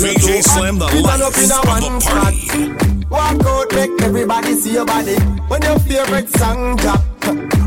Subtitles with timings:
[0.00, 3.04] VJ Slim, the life of the party.
[3.10, 5.16] Walk out, make everybody see your body.
[5.48, 7.04] When your favorite song drop,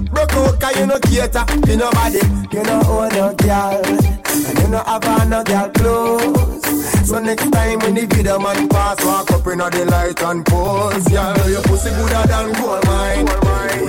[0.10, 2.22] broke out, cause you no cater to nobody.
[2.50, 7.08] You know own no girl, and you no have no girl clothes.
[7.08, 11.12] So next time when the video man pass, walk up in the light and pose.
[11.12, 13.26] Yeah, your pussy gooder than gold mine.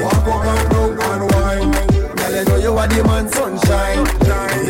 [0.05, 1.71] Walk up and down and wine.
[2.15, 4.05] Girl, you know you are the man sunshine.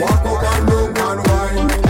[0.00, 1.83] Walk up and down and wine.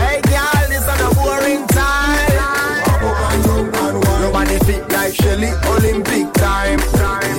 [5.15, 6.79] Shelly, Olympic time.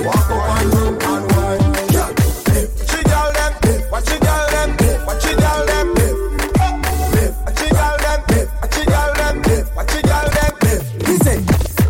[0.03, 0.56] Walk up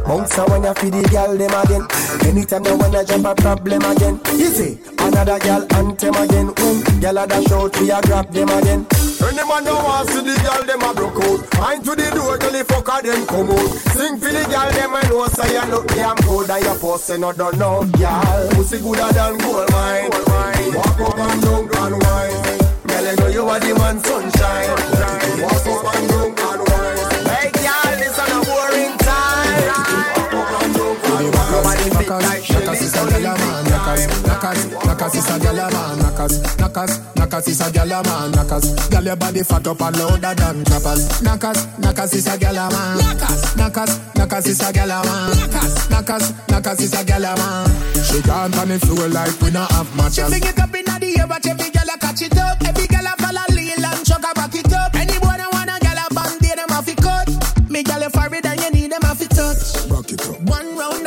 [0.08, 1.84] Bounce when you feed the girl them again.
[2.24, 4.16] Anytime they wanna jump a problem again.
[4.40, 6.48] You see, another girl anthem again.
[6.56, 8.88] When girl a dash out, we a grab them again.
[9.20, 11.60] Any man don't want see the girl them a broke out.
[11.60, 13.70] Mind to the door till the fucker them come out.
[13.92, 17.18] Sing for the girl them I know say you look damn good and your pussy
[17.18, 18.48] no don't know, girl.
[18.56, 20.08] Pussy gooder than gold mine.
[20.72, 22.40] Walk up and down and wine.
[22.88, 24.72] Girl, I know you are the man sunshine.
[25.44, 25.77] Walk up
[32.08, 33.08] Nobody fit like Shelly.
[34.23, 36.00] Nakas, nakas is a gyal a man.
[36.00, 38.31] Nakas, nakas, nakas is a gyal a man.
[38.31, 41.22] Nakas, gyal your body fat up and louder than clappers.
[41.22, 42.97] Nakas, nakas is a gyal a man.
[42.97, 45.33] Nakas, nakas, nakas is a gyal a man.
[45.35, 47.69] Nakas, nakas, nakas is a gyal a man.
[48.05, 50.16] She gone on the floor like we not have matches.
[50.16, 52.61] She fling it up inna the air, watch every girl a catch it up.
[52.63, 54.95] Every girl a follow lean and chug a back it up.
[54.95, 57.28] Any boy that want a girl a band, they them have to cut.
[57.69, 59.91] Me girl a forehead and you need them have to touch.
[59.91, 60.39] Rock it up.
[60.47, 61.06] One round is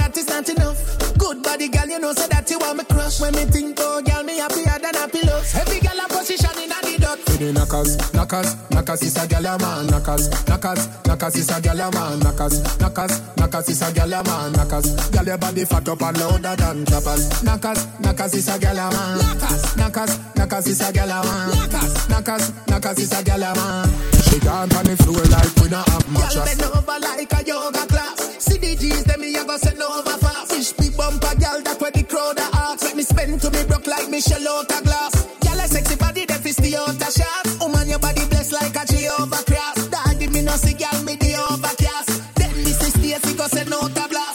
[0.50, 0.78] enough.
[1.18, 3.20] Good body girl, you know so that you want me crush.
[3.20, 5.44] When me think oh girl, me happier than happy love.
[5.54, 7.18] Every girl a position inna the dot.
[7.18, 9.86] For the knackers, knackers, knackers is a gyal a man.
[9.88, 12.20] Knackers, knackers, knackers is a gyal a man.
[12.20, 14.52] Knackers, knackers, knackers is a gyal a man.
[14.52, 17.42] Knackers, gyal your body fat up and louder than clappers.
[17.42, 19.18] Knackers, knackers is a gyal a man.
[19.18, 21.50] Knackers, knackers, knackers is a gyal a man.
[21.50, 24.20] Knackers, knackers, knackers is a gyal a man.
[24.30, 26.46] She gone on the floor like we not have Girl matches.
[26.46, 28.18] bend over like a yoga class.
[28.39, 30.52] See the G's, them me a go send over fast.
[30.52, 32.85] Fish big bumper, girl, that where the crowd a ask.
[32.85, 35.27] Let me spend to me broke like Michelle out a glass.
[35.42, 37.42] Girl, a sexy body, that is the out a shot.
[37.58, 39.89] Woman, your body blessed like a Jehovah cross.
[39.90, 41.30] Daddy, me no see, girl, me the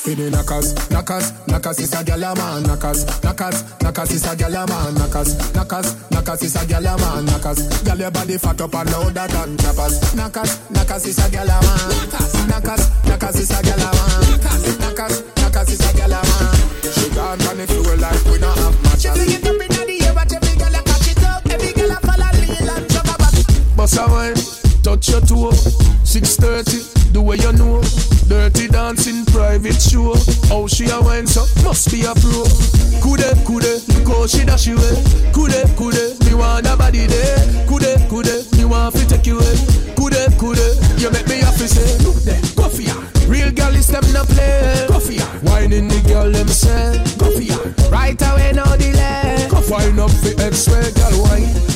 [0.06, 2.62] For the knackers, knackers, knackers is a gyal a man.
[2.62, 4.94] Knackers, knackers, knackers is a gyal a man.
[4.94, 7.26] Knackers, knackers, knackers is a gyal a man.
[7.26, 9.98] Knackers, gyal your body fat up and louder than clappers.
[10.14, 11.90] Knackers, knackers is a gyal a man.
[12.46, 14.22] Knackers, knackers is a gyal a man.
[14.78, 16.54] Knackers, knackers is a gyal a man.
[16.94, 19.18] She gone on the floor like we not have She matches.
[19.18, 21.42] fling it up inna the air, watch every girl a catch it up.
[21.50, 23.34] Every girl a follow lean and chug a back.
[23.74, 24.38] Bust a wine,
[24.86, 25.50] touch your toe.
[26.06, 27.80] 6:30, the way you know.
[28.28, 30.12] Dirty dancing, private show.
[30.52, 32.44] How she a wine so must be a pro.
[33.00, 33.72] Kude, kude,
[34.04, 35.00] go she dash away.
[35.32, 37.40] Kude, kude, me want a body there.
[37.72, 39.56] Kude, kude, me want fi take you away.
[39.96, 40.68] Kude, kude,
[41.00, 41.88] you make me happy say.
[42.04, 42.96] Look there, go for ya.
[43.32, 44.86] Real girl is them no play.
[44.90, 45.26] Go for ya.
[45.48, 47.00] Whining the girl them say.
[47.16, 47.56] Go for ya.
[47.88, 49.48] Right away, no delay.
[49.50, 51.75] Go find up the X-ray, girl wine.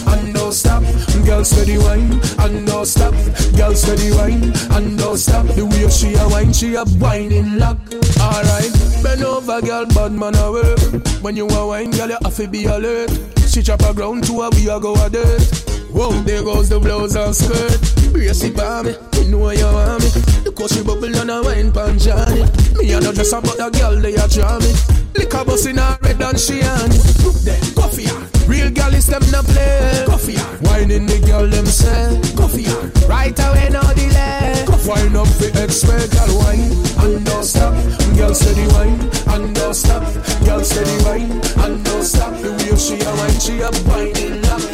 [1.30, 3.14] Girl steady wine and don't stop.
[3.56, 5.46] Girl steady wine and don't stop.
[5.46, 7.78] The way she a wine, she a whining lock.
[8.18, 8.74] Alright,
[9.04, 10.80] bend over, girl, bad man a work.
[11.22, 13.12] When you a wine, girl, you have to be alert.
[13.48, 15.46] She chop a ground to a we a go a dirt.
[15.94, 17.78] Whoa, there goes the blouse and skirt.
[18.12, 20.10] Brace it by me, you know you want me.
[20.46, 22.42] Look how she bubble on a wine pan Johnny.
[22.74, 24.74] Me a no just about a girl, they a me.
[25.14, 27.06] Lick a bus in her red and she on it.
[27.22, 28.39] Look there, for ya.
[28.50, 30.06] Real girl is them no play.
[30.10, 30.42] For ya.
[30.66, 32.20] Whining the girl them say.
[32.34, 33.08] For.
[33.08, 34.66] Right away, no delay.
[34.90, 36.74] Find up the expert girl wine
[37.06, 37.76] and don't stop.
[38.18, 38.98] Girl steady wine
[39.30, 40.04] and don't stop.
[40.46, 41.32] Girl steady wine
[41.64, 42.34] and don't stop.
[42.42, 44.66] The way she a wine, she a whining lock.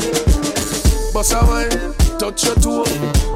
[1.13, 2.83] Bust a wine, touch your toe.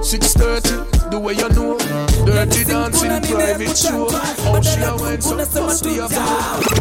[0.02, 1.78] 6:30, the way you know.
[2.26, 4.10] Dirty dancing, private show.
[4.44, 6.26] How she a wine, so must be a pro.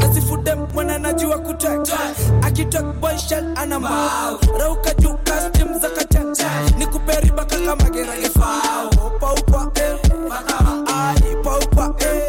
[0.00, 1.88] nasifudem when anajua kutek
[2.42, 8.90] akitek boyshel ana mbao rauka juu kastim za kachacha ni kuperiba kaka mageragefao
[9.20, 9.96] paupa eh.
[10.86, 12.26] Ai, paupa eh.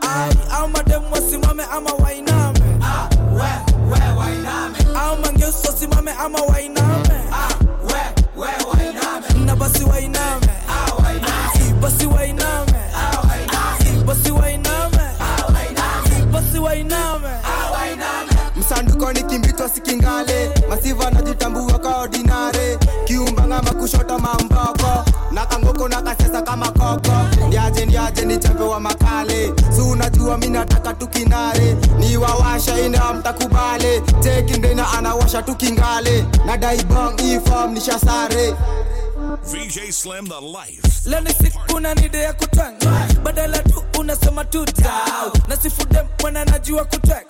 [0.00, 2.60] Ai, au madem wasimame ama wainame
[4.94, 6.77] au mangeuso simame ama wainame na
[9.58, 10.46] basi wainame.
[11.80, 12.78] Basi wainame.
[14.06, 15.04] Basi wainame.
[16.32, 17.28] Basi wainame.
[18.56, 20.50] Msandukoni kimbitwa sikingale.
[20.68, 25.04] Masiva najitambua ka ordinare kiumbanga makushota mamboko.
[25.32, 27.46] Na kangoko na kasesa kama koko.
[27.46, 29.52] Ndiaje ndiaje ni chape wa makale.
[29.70, 34.00] Si unajua mi nataka tukinare niwawasha ina mtakubale.
[34.00, 38.54] Tekindena anawasha tukingale na daibong ifom nishasare
[39.36, 40.80] VJ Slim the life.
[41.06, 42.74] leni siku na nide ya kutwang
[43.22, 47.24] badala tu unasema tu dau na sifude mwana najua kutwang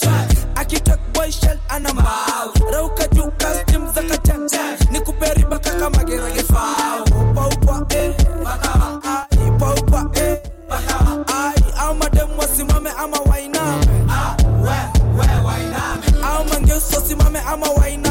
[0.55, 4.49] akitok boy shell ana mbao rauka juu custom za kachang
[4.91, 8.15] ni kuperi baka kama magerage fao upa upa eh
[8.45, 13.87] bakawa ai upa upa eh bakawa ai au madem wasimame ama wainame?
[14.11, 14.79] Ah we
[15.19, 16.23] we wainame.
[16.25, 18.08] Au mangeuso wasimame ama wainame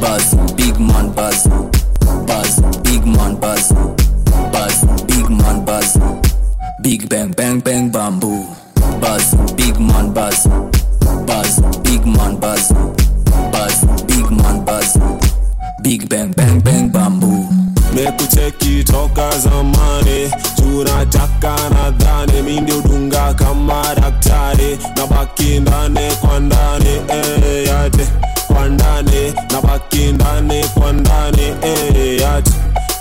[0.00, 1.46] Buzz, big man buzz.
[2.26, 3.72] Buzz, big man buzz.
[4.52, 5.96] Buzz, big man buzz.
[6.82, 8.44] Big bang bang bang bamboo.
[9.00, 10.46] Buzz, big man buzz.
[11.26, 12.72] Buzz, big man buzz.
[13.52, 14.96] Buzz, big man buzz.
[15.82, 17.46] Big bang bang bang bamboo.
[17.94, 22.82] mekucheki toka zamani tunataka nadhani mi ndio
[23.36, 28.06] kama daktari na baki ndani kwa ndani eh, yate
[28.46, 32.50] kwa ndani na baki ndani kwa ndani eh, yate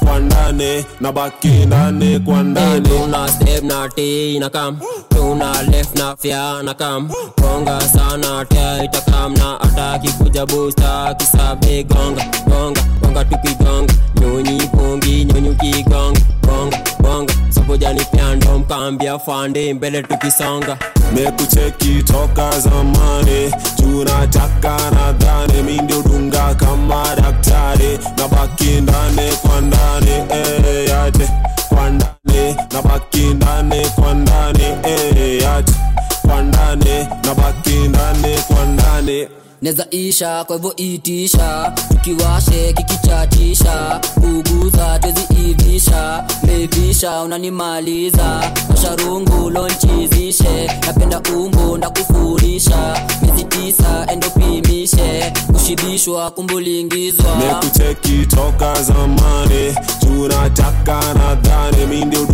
[0.06, 2.90] kwa ndani na baki ndani kwa ndani.
[2.90, 7.10] Tuna step na t na kam tuna left na fya na kam
[7.42, 13.94] gonga sana tia itakam na ataki kuja busta kisabe gonga gonga gonga tukigonga.
[14.22, 17.34] Nyonyi pongi nyonyi kigonga gonga gonga
[17.76, 20.78] sabojani pyando mkambia fande mbele tukisonga.
[21.16, 28.00] Mekucheki toka zamani tunataka nadhani mi dunga kama daktari.
[28.18, 31.30] Na baki ndani kwa ndani eh, yate.
[31.70, 35.74] Kwa ndani na baki ndani kwa ndani eh, yate.
[36.22, 39.28] Kwa ndani na baki ndani kwa ndani
[39.66, 41.74] neza isha kwa hivyo itisha.
[41.90, 48.52] Tukiwashe kikichatisha kuguza tweziivisha mevisha unanimaliza.
[48.70, 50.68] Masharungu lonchizishe.
[50.88, 57.36] Napenda umbo ndakufurisha miezi tisa endopimishe kushibishwa kumbulingizwa.
[57.36, 59.76] Mekucheki toka zamani.
[60.00, 62.26] Tunataka nadhani mi ndio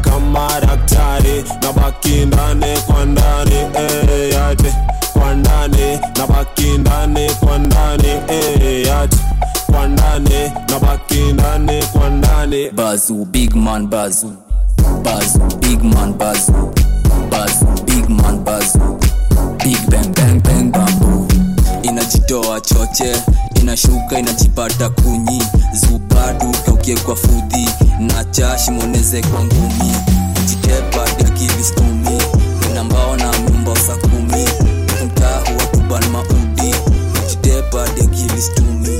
[0.00, 1.44] kama daktari.
[1.62, 3.54] Na baki ndani kwa ndani.
[3.54, 4.74] Eh, yate
[5.18, 9.08] kwa ndani na baki ndani kwa ndani eh,
[9.72, 14.32] kwa ndani na baki ndani kwa ndani Bazu, big man bazu.
[15.02, 16.52] Bazu, big man bazu.
[17.30, 18.78] Bazu, big man bazu.
[19.64, 21.28] Big bang bang bang bambu.
[21.82, 23.12] Inajitoa choche,
[23.60, 25.42] inashuka inajipata kunyi.
[25.72, 27.68] Zubadu kaukie kwa fudhi,
[28.00, 29.92] na chashi moneze kwa ngumi.
[30.46, 32.18] Jitepa akili stumi,
[32.70, 33.35] ina na
[37.84, 38.96] jitepa to me.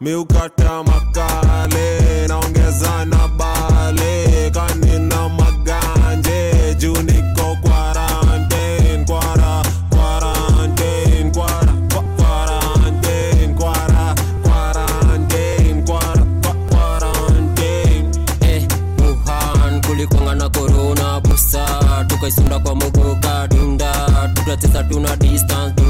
[0.00, 14.14] miukata makale naongeza na bale kanina maganje juu niko quarantine kwara quarantine kwara quarantine kwara
[14.42, 16.24] quarantine kwara
[16.70, 18.10] quarantine
[18.40, 18.62] eh,
[18.98, 21.66] Wuhan kulikwanga na corona busa
[22.08, 23.92] tukaisunda kwa mogoka dunda
[24.34, 25.82] tukacheza tuna distance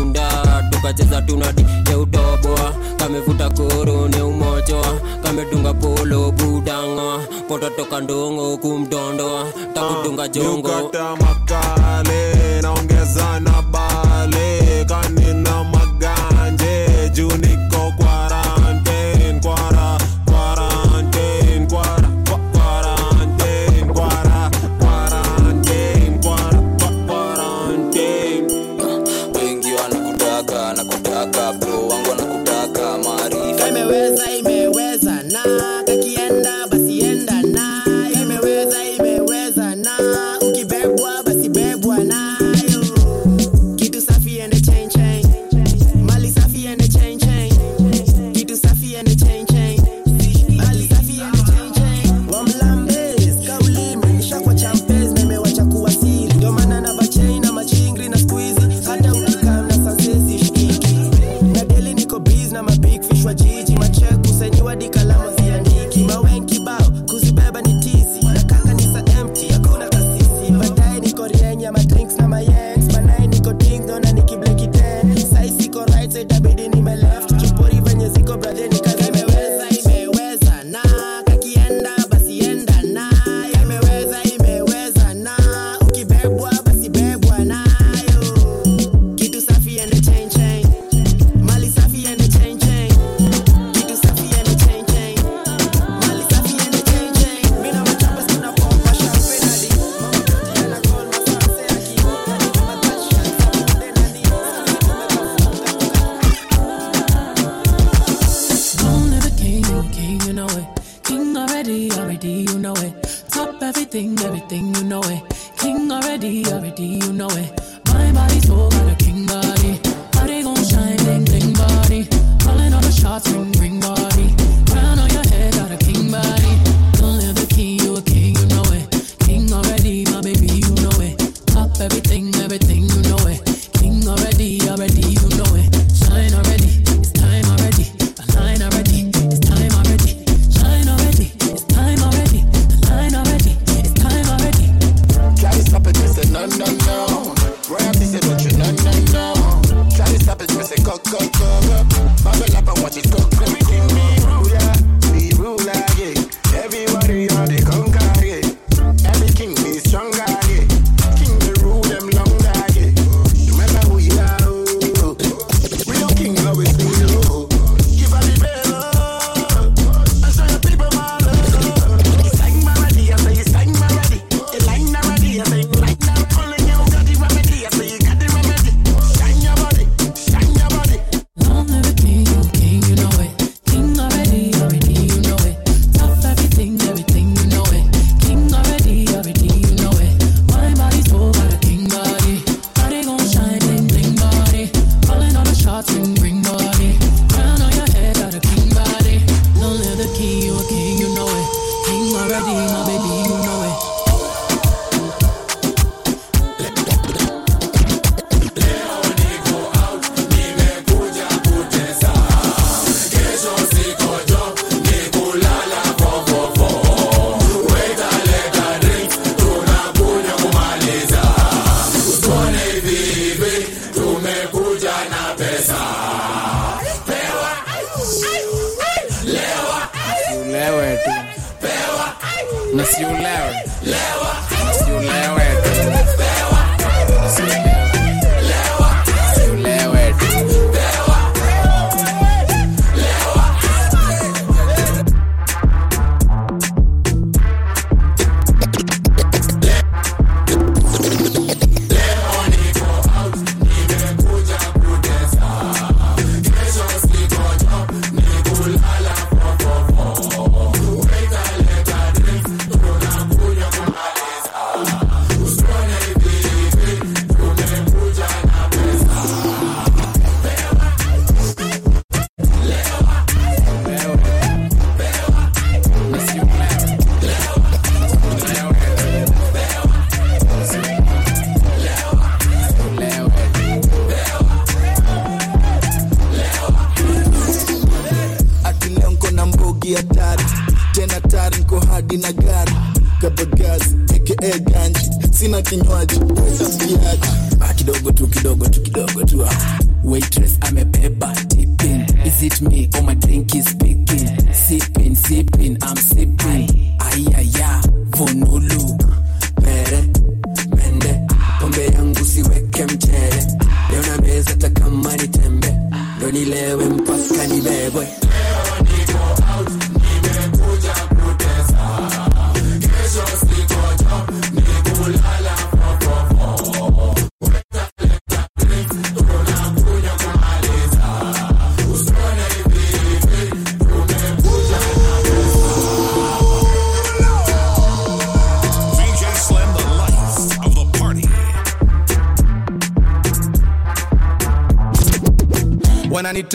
[0.87, 7.19] tukacheza tunadi di ya utoboa kamevuta korone umochoa kamedunga polo budanga.
[7.49, 10.69] Pototoka ndongo kumdondoa takudunga jongo.
[10.69, 13.41] Miukata makale naongeza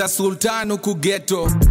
[0.02, 1.71] wananita sultanu huku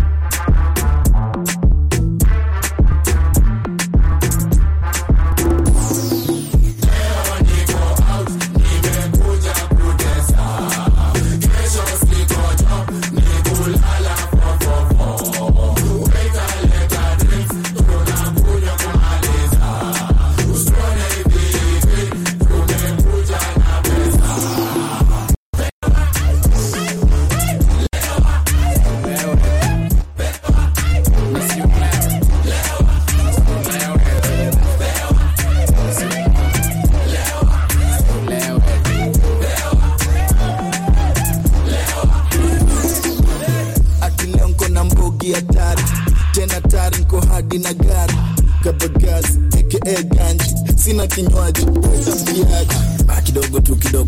[53.51, 54.00] kidogo tu kidogo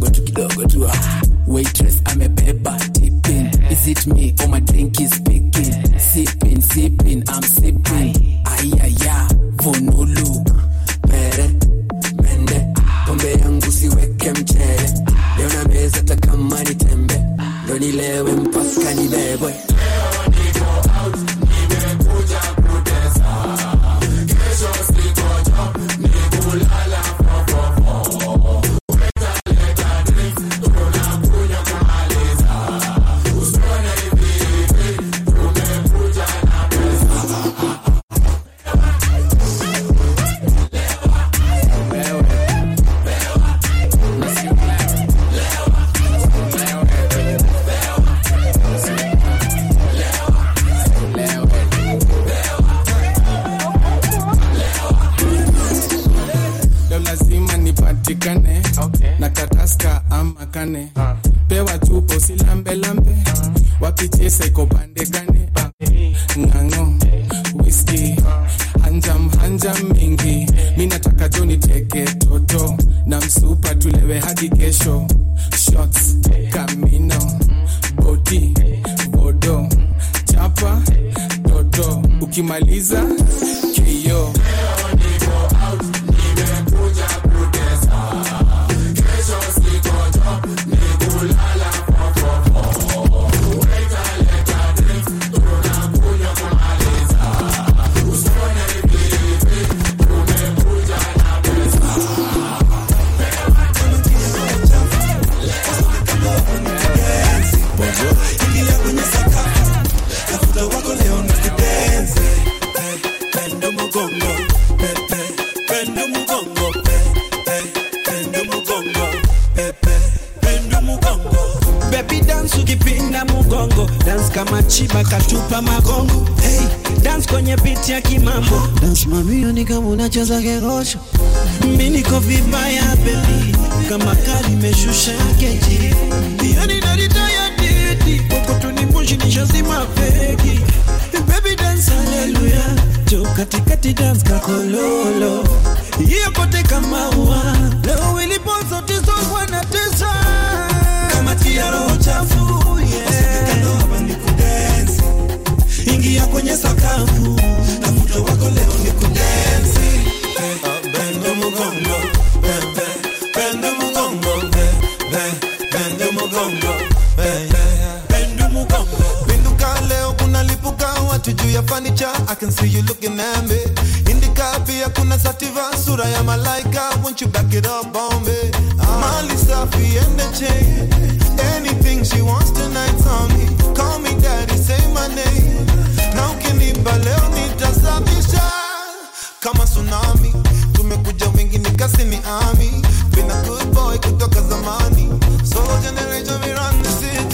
[189.43, 190.33] Kama tsunami.
[190.73, 192.71] Tumekuja wengi nikasi ni ami
[193.11, 195.09] Been a good boy kutoka zamani.
[195.45, 196.41] So generation
[196.83, 197.32] the city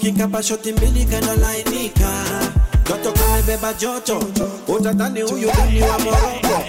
[0.00, 2.10] ukikapa shoti mbili kanalainika
[2.84, 4.22] toto kamebeba joto
[4.68, 6.64] utatani huyu duni wa moroko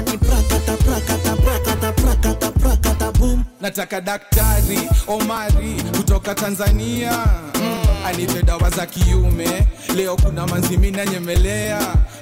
[0.00, 3.44] ni prakata prakata prakata prakata prakata boom.
[3.60, 7.12] Nataka daktari omari kutoka tanzania.
[7.54, 9.66] Mm, anipe dawa za kiume.
[9.96, 11.78] Leo kuna manzimi nanyemelea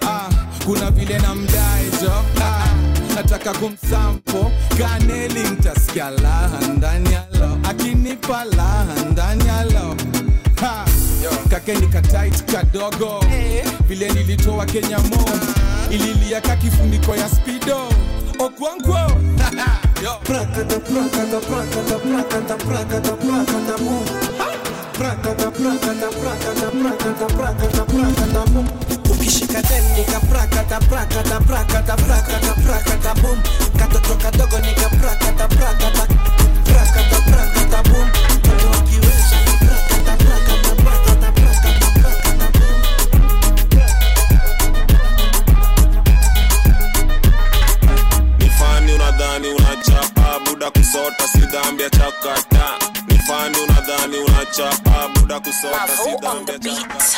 [0.07, 0.29] ah,
[0.65, 2.67] kuna vile na mdaejo ah,
[3.15, 9.41] nataka kumsampo kaneli ntasikia laha ndani yalo akinipa laha ndani
[11.51, 13.25] kakeni katait kadogo.
[13.89, 15.25] Vile nilitoa kenya mo
[15.91, 17.89] ililia kakifuniko ya spido
[18.39, 18.99] okwankwo
[20.25, 23.11] prakata prakata prakata prakata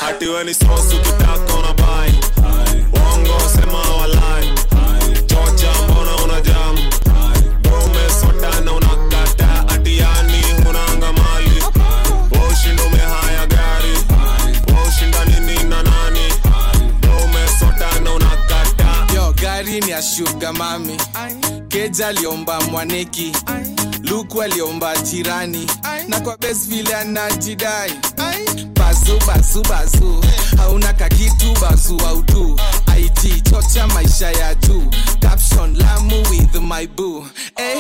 [0.01, 2.12] hatiweni sosu kitako na bai
[2.92, 4.53] wongo sema walai.
[5.27, 6.77] Chocha mbona una jam?
[7.85, 11.62] Umesota na unakata atiani unanga mali.
[12.40, 13.97] Washinda umehaya gari.
[14.77, 16.33] Washinda nini na nani?
[17.25, 19.14] Umesota na unakata.
[19.14, 20.97] Yo gari ni ya shuga mami.
[21.68, 23.33] Kejaliomba mwaniki.
[23.47, 23.71] Aye
[24.12, 25.66] luku aliomba jirani
[26.09, 27.92] na kwa bes vile anajidai.
[28.75, 30.25] Bazu bazu bazu.
[30.57, 32.61] Hauna kakitu bazu autu
[32.98, 34.83] it chocha maisha ya juu.
[35.20, 37.25] Caption lamu with my boo.
[37.57, 37.79] Eh,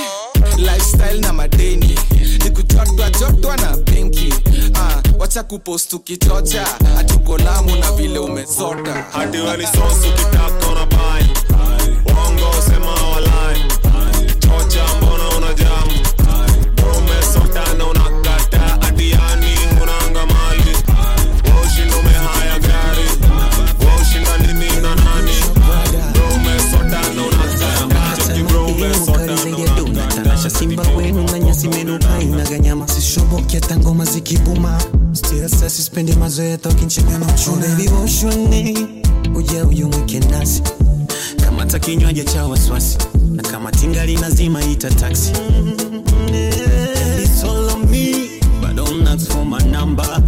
[0.56, 1.98] lifestyle na madeni.
[2.44, 4.34] Nikujotwa chotwa na benki
[4.74, 6.66] ah, wacha kupost ukichocha
[6.96, 11.26] hatuko lamu na vile umezota hadi weni sosi ukitaka unabai
[12.16, 13.64] wongo sema walai.
[14.40, 14.84] Chocha
[34.36, 34.78] zikibuma
[35.12, 38.76] still sasa sispendi mazoea tokinchega na oh, baby woshone
[39.34, 40.62] uja uyumwike nasi.
[41.44, 42.98] Kamata kinywaji cha waswasi
[43.32, 44.90] na kama tingali nazima ita
[47.44, 50.22] all on me, but don't ask for my number.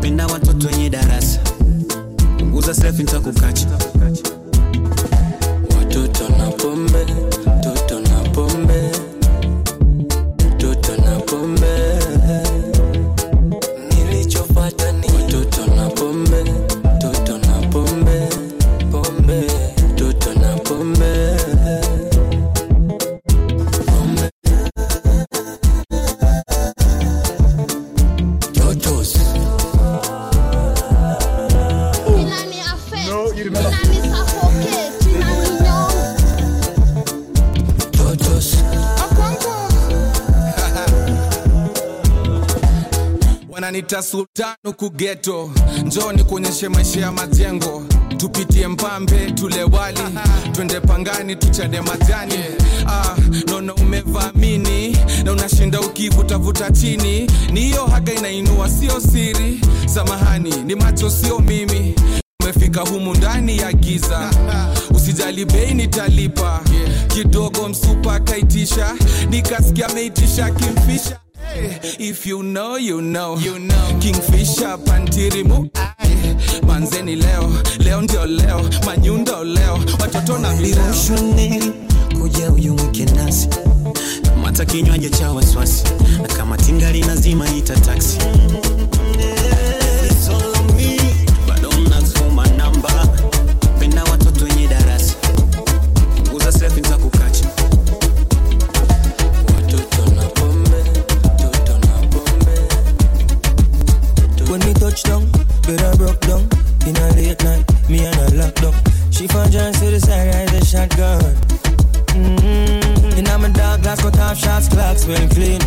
[0.00, 1.40] penda watoto wenye darasa.
[2.38, 3.68] Punguza selfie nitakukacha
[5.78, 7.04] watoto na pombe
[43.90, 45.50] wananita sultanu kugeto.
[45.84, 47.82] Njoni kuonyeshe maisha ya majengo.
[48.16, 49.98] Tupitie mpambe tule wali.
[50.52, 52.34] Twende pangani tuchade majani.
[52.86, 53.16] Ah,
[53.48, 57.30] nono umevamini na unashinda ukivutavuta chini.
[57.52, 59.60] Ni hiyo haga inainua sio siri.
[59.86, 61.94] Samahani ni macho sio mimi.
[62.42, 64.30] Umefika humu ndani ya giza.
[64.90, 66.60] Usijali bei nitalipa.
[67.08, 68.94] Kidogo msupa kaitisha
[69.30, 71.20] nikasikia ameitisha kimfisha
[71.54, 73.98] If you know, you know, you know.
[74.00, 75.68] Kingfisher pantirimu
[76.66, 78.70] manzeni leo leo ndio leo.
[78.86, 80.94] Manyundo leo watoto na vileo
[82.20, 83.48] kuja uyumwike nasi.
[84.22, 85.84] Kamata kinywaji cha wasiwasi,
[86.22, 88.18] na kama tingali nazima ita taksi.
[89.18, 90.10] Yeah,
[104.90, 105.30] When we touch down,
[105.62, 106.48] better broke down.
[106.86, 108.74] In a late night, me and her locked down.
[109.12, 111.20] She found John to the side, I a shotgun.
[112.10, 113.18] Mm-hmm.
[113.18, 115.60] In my dark glass, cut off shots, clocks well clean.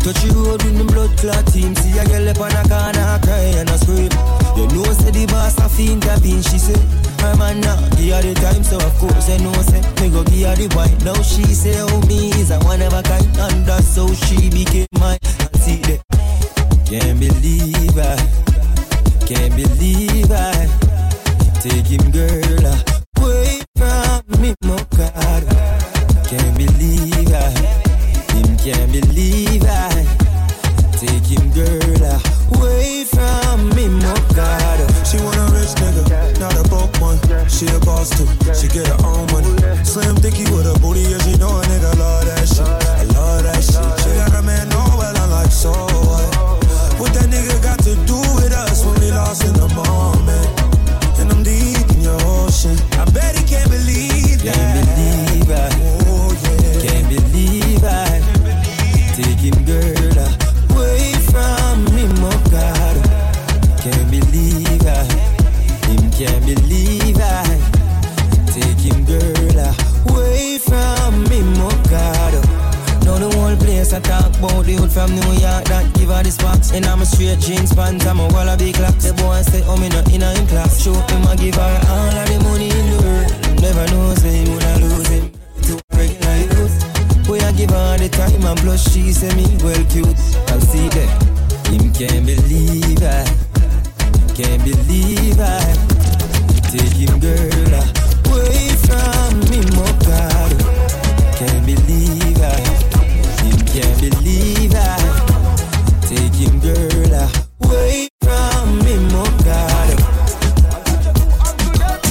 [0.00, 1.74] Touch you road with the blood clot team.
[1.76, 4.12] See a girl up on a corner, cry and a scream.
[4.56, 6.40] You know, say the boss a fiend tapping.
[6.40, 6.78] She say,
[7.20, 10.24] her man now, give her the time, so of course I know, say, me go
[10.24, 10.96] give her the wine.
[11.04, 14.48] Now she say, oh, me is a one of a kind, and that's how she
[14.48, 15.18] became mine.
[15.20, 16.00] And see that.
[16.88, 18.51] Can't believe I,
[19.34, 20.52] can't believe I
[21.60, 22.66] take him girl
[23.16, 25.48] away from me, Mokado.
[26.28, 27.48] Can't believe I,
[28.34, 30.04] him can't believe I
[31.00, 32.02] take him girl
[32.56, 34.86] away from me, Mokado.
[35.08, 37.18] She want a rich nigga, not a broke one.
[37.48, 39.84] She a boss too, she get her own money.
[39.84, 42.68] Slim dicky with a booty, yeah, she know a nigga love that shit.
[42.68, 44.00] I love that shit.
[44.04, 46.41] She got a man, no, well, I'm like, so what?
[47.02, 50.46] What that nigga got to do with us when we lost in the moment?
[51.18, 52.14] And I'm deep in your
[52.46, 52.78] ocean.
[52.94, 54.54] I bet he can't believe that.
[54.54, 55.66] Can't believe I,
[56.06, 56.78] oh yeah.
[56.78, 58.22] Can't believe I
[59.18, 60.14] take him girl
[60.70, 63.02] away from me, Mokado.
[63.02, 65.02] Oh can't believe I,
[65.90, 67.42] him can't believe I
[68.46, 69.58] take him girl
[70.06, 71.42] away from me.
[71.42, 72.21] Now the whole
[73.82, 76.72] place I talk about the hood from New York that give her the spots.
[76.72, 78.96] And I'm a straight jeans pants, I'm a wallaby clock.
[78.98, 80.82] The boy say, oh me not in a him class.
[80.82, 83.30] Show him I give her all of the money in the world.
[83.60, 85.24] Never know say him when I lose him
[85.66, 86.76] to regular youth.
[87.26, 90.20] Boy I give her the time and plus she say me well cute.
[90.52, 91.10] I'll see that.
[91.72, 93.24] Him can't believe I,
[94.36, 95.58] can't believe I
[96.70, 97.72] take him girl
[98.30, 100.60] away from me, Mokado.
[101.38, 102.21] Can't believe
[103.72, 105.00] can't believe I
[106.02, 107.12] taking girl
[107.64, 109.98] away from me, my God.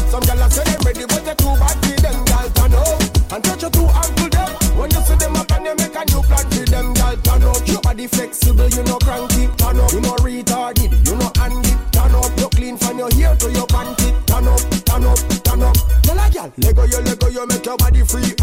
[0.10, 2.26] Some gyal say they're ready, but they too bad for them.
[2.26, 4.50] Gyal turn up and touch you too hard them.
[4.76, 7.42] When you see them up and you make a new plan for them, gyal turn
[7.42, 9.94] know Your body flexible, you know cranky, turn up.
[9.94, 12.40] You know retarded, you know handy, turn up.
[12.42, 15.78] You clean from your hair to your panty, turn up, turn up, turn up.
[16.02, 18.41] Gyal a gyal, let go you, let go you, make your body free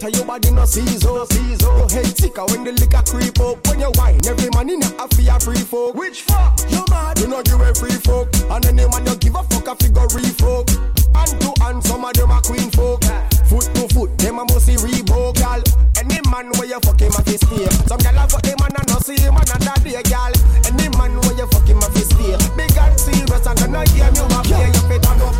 [0.00, 1.76] hotter, your body no season, season.
[1.76, 3.66] Your head thicker when the liquor creep up.
[3.66, 5.94] When you wine, every man in a a free folk.
[5.94, 6.58] Which fuck?
[6.70, 7.18] You mad?
[7.18, 8.28] You know give a free folk.
[8.50, 10.68] And any man you give a fuck a figure free folk.
[11.14, 13.04] Hand to hand, some of them are queen folk.
[13.48, 15.62] Foot to foot, them a must see Reebok, gal.
[15.98, 17.70] Any man where you fuck him a fist here.
[17.86, 20.32] Some gal a fuck him and I no see him another day, gal.
[20.66, 22.38] Any man where you fuck him a fist here.
[22.56, 25.39] Big and serious and gonna hear you a play your fit on up.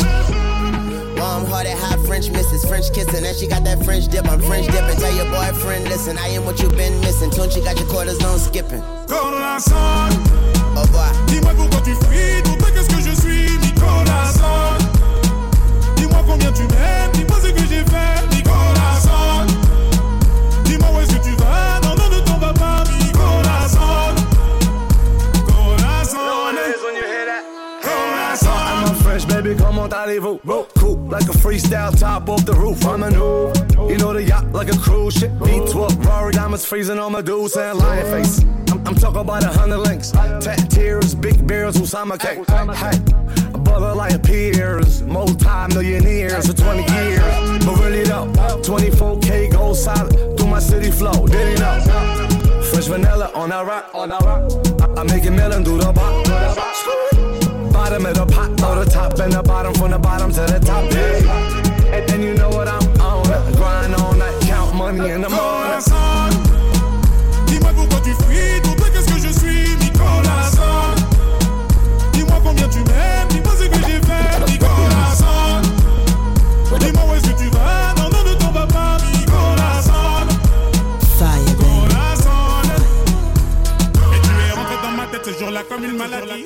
[2.11, 4.27] Warm hearted, hot French misses, French kissing, and she got that French dip.
[4.27, 4.97] I'm French dipping.
[4.99, 7.31] Tell your boyfriend, listen, I am what you've been missing.
[7.31, 8.81] Tune, she got your quarters on skipping.
[9.07, 10.13] Nicolas Sand.
[10.75, 11.11] Au revoir.
[11.27, 14.83] Dis-moi pourquoi tu fuis, pour toi qu'est-ce que je suis, Nicolas Sand.
[15.95, 18.20] Dis-moi combien tu m'aimes, dis-moi ce que j'ai fait,
[29.89, 30.39] baby, comment allez-vous?
[30.77, 32.85] Cool, like a freestyle top off the roof.
[32.85, 33.51] I'm a new,
[33.89, 35.31] you know the yacht like a cruise ship.
[35.31, 38.43] V12, Rory diamonds freezing on my dudes and lion face.
[38.71, 42.39] I'm, I'm talking about a hundred links, tat tears, big bears, Usama cake.
[42.49, 42.97] Hey,
[43.53, 47.65] a brother like a peers, multi-millionaires for 20 years.
[47.65, 48.27] But really though,
[48.63, 51.27] 24K gold solid through my city flow.
[51.27, 52.61] Did he know?
[52.71, 54.97] Fresh vanilla on that that rock.
[54.97, 57.20] I, I make it melon do the bop.
[57.81, 60.59] Bottom of the pot, throw the top and the bottom from the bottom to the
[60.59, 60.83] top.
[60.91, 61.95] Yeah.
[61.95, 63.53] And, and you know what I'm on.
[63.53, 66.10] Grind all night, count money in the morning.
[85.61, 86.45] Tête comme une maladie.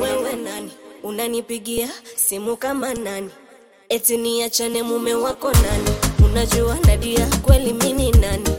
[0.00, 0.70] wewe nani?
[1.02, 3.30] Unanipigia simu kama nani?
[3.88, 5.90] Eti niachane mume wako nani?
[6.24, 8.50] Unajua nadia kweli mini nani?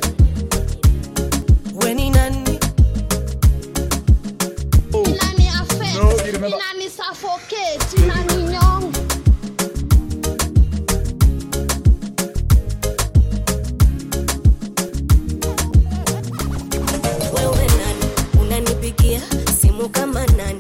[1.84, 2.60] Weni nani?
[4.94, 8.37] Inani affect, inani suffocate, inani
[19.88, 20.60] simu kama nani?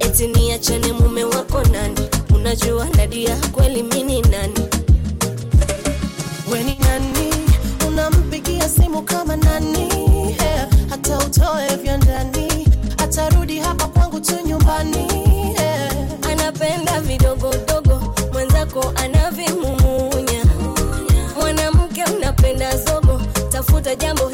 [0.00, 2.08] Eti niachane mume wako nani?
[2.34, 4.68] Unajua nadia kweli mini nani?
[6.52, 7.34] Weni nani?
[7.88, 9.88] Unampigia simu kama nani?
[10.40, 10.68] Yeah.
[10.90, 12.68] hata utoe vya ndani.
[12.98, 15.06] Atarudi hapa kwangu tu nyumbani.
[15.58, 15.92] Yeah.
[16.30, 20.44] anapenda vidogodogo mwenzako anavimumunya.
[21.40, 23.20] Mwanamke unapenda zogo
[23.52, 24.28] tafuta jambo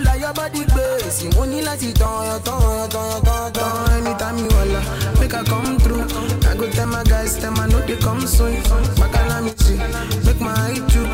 [0.00, 4.80] wọn la your body base, mo ní láti tán ọyàn tán ọyàn anytime you wala
[5.20, 6.04] make i come through
[6.50, 8.54] i go tell my guys tell my no dey come soon
[8.98, 9.76] makala mi see,
[10.24, 11.06] make my too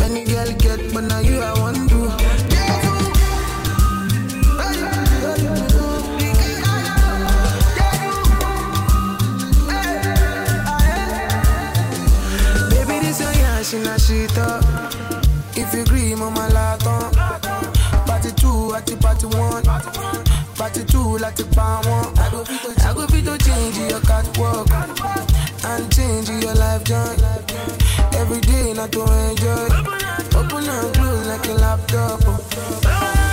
[0.00, 2.10] many girl get but now you i want do.
[12.70, 14.26] Baby, this your yeah, she.
[15.56, 16.53] If you agree, mama
[18.86, 19.64] the party one.
[20.56, 22.18] Party two, like the pound one.
[22.18, 22.30] I
[22.94, 24.70] go fit to, change your catwalk
[25.64, 27.16] and change your life joy.
[28.14, 29.68] Every day, not to enjoy.
[30.38, 32.20] Open and close like a laptop.
[32.84, 33.23] Money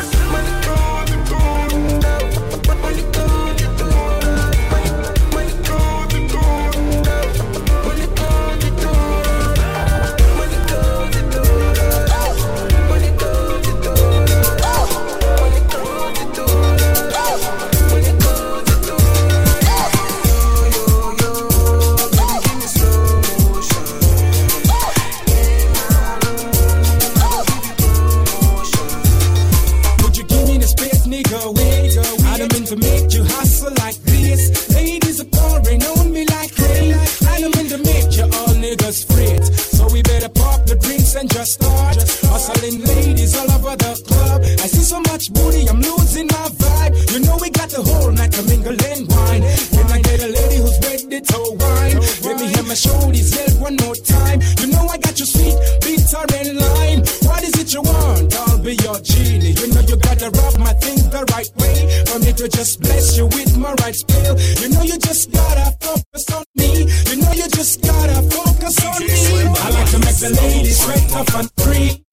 [62.41, 64.35] to just bless you with my right spell.
[64.61, 66.89] You know you just gotta focus on me.
[67.09, 69.45] You know you just gotta focus on me.
[69.61, 72.03] I like to make the ladies sweat off and free.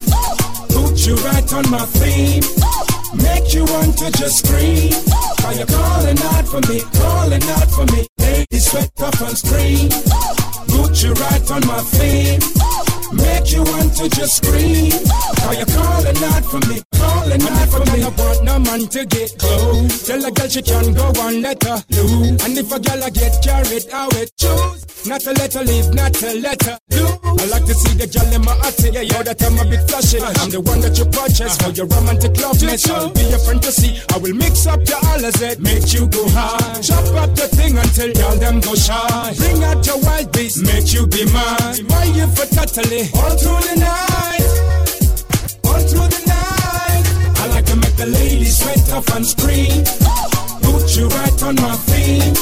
[0.68, 2.44] Put you right on my feet.
[3.24, 4.92] Make you want to just scream.
[5.46, 6.82] Are you calling out for me?
[7.00, 8.06] Calling out for me.
[8.18, 9.88] Ladies sweat off and scream.
[10.68, 12.44] Put you right on my feet.
[13.12, 14.92] Make you want to just scream.
[15.48, 16.82] Are you calling out for me?
[16.92, 18.02] Calling out for me.
[18.04, 19.37] I want no man to get
[20.28, 21.80] a girl she can go on, let her.
[22.44, 25.06] And if a girl I get carried, I choose.
[25.06, 26.78] Not to let her live, not to let her.
[26.92, 28.92] I like to see the girl in my attic.
[28.94, 30.20] Yeah, yeah, that I'm a bit flashy.
[30.20, 32.88] I'm the one that you purchase for your romantic loveness.
[32.90, 34.00] I'll be your fantasy.
[34.12, 36.80] I will mix up your Alizé, make you go high.
[36.82, 39.34] Chop up the thing until y'all them go shy.
[39.38, 41.86] Bring out your wild beast, make you be mine.
[41.88, 44.44] Why you for totally all through the night,
[45.64, 46.57] all through the night.
[47.80, 49.84] Make the ladies sweat off and scream.
[50.62, 52.34] Put you right on my feet,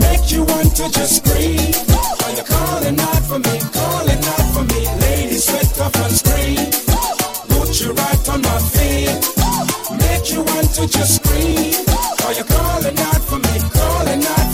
[0.00, 1.70] make you want to just scream.
[2.24, 3.56] Are you calling out for me?
[3.72, 6.58] Calling out for me, ladies sweat off and scream.
[7.48, 9.18] Put you right on my feet,
[10.02, 11.74] make you want to just scream.
[12.26, 13.54] Are you calling out for me?
[13.70, 14.45] Calling out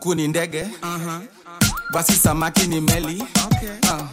[0.00, 1.20] kakuku ni ndege uh-huh.
[1.92, 3.68] basi samaki ni meli okay.
[3.90, 4.06] uh.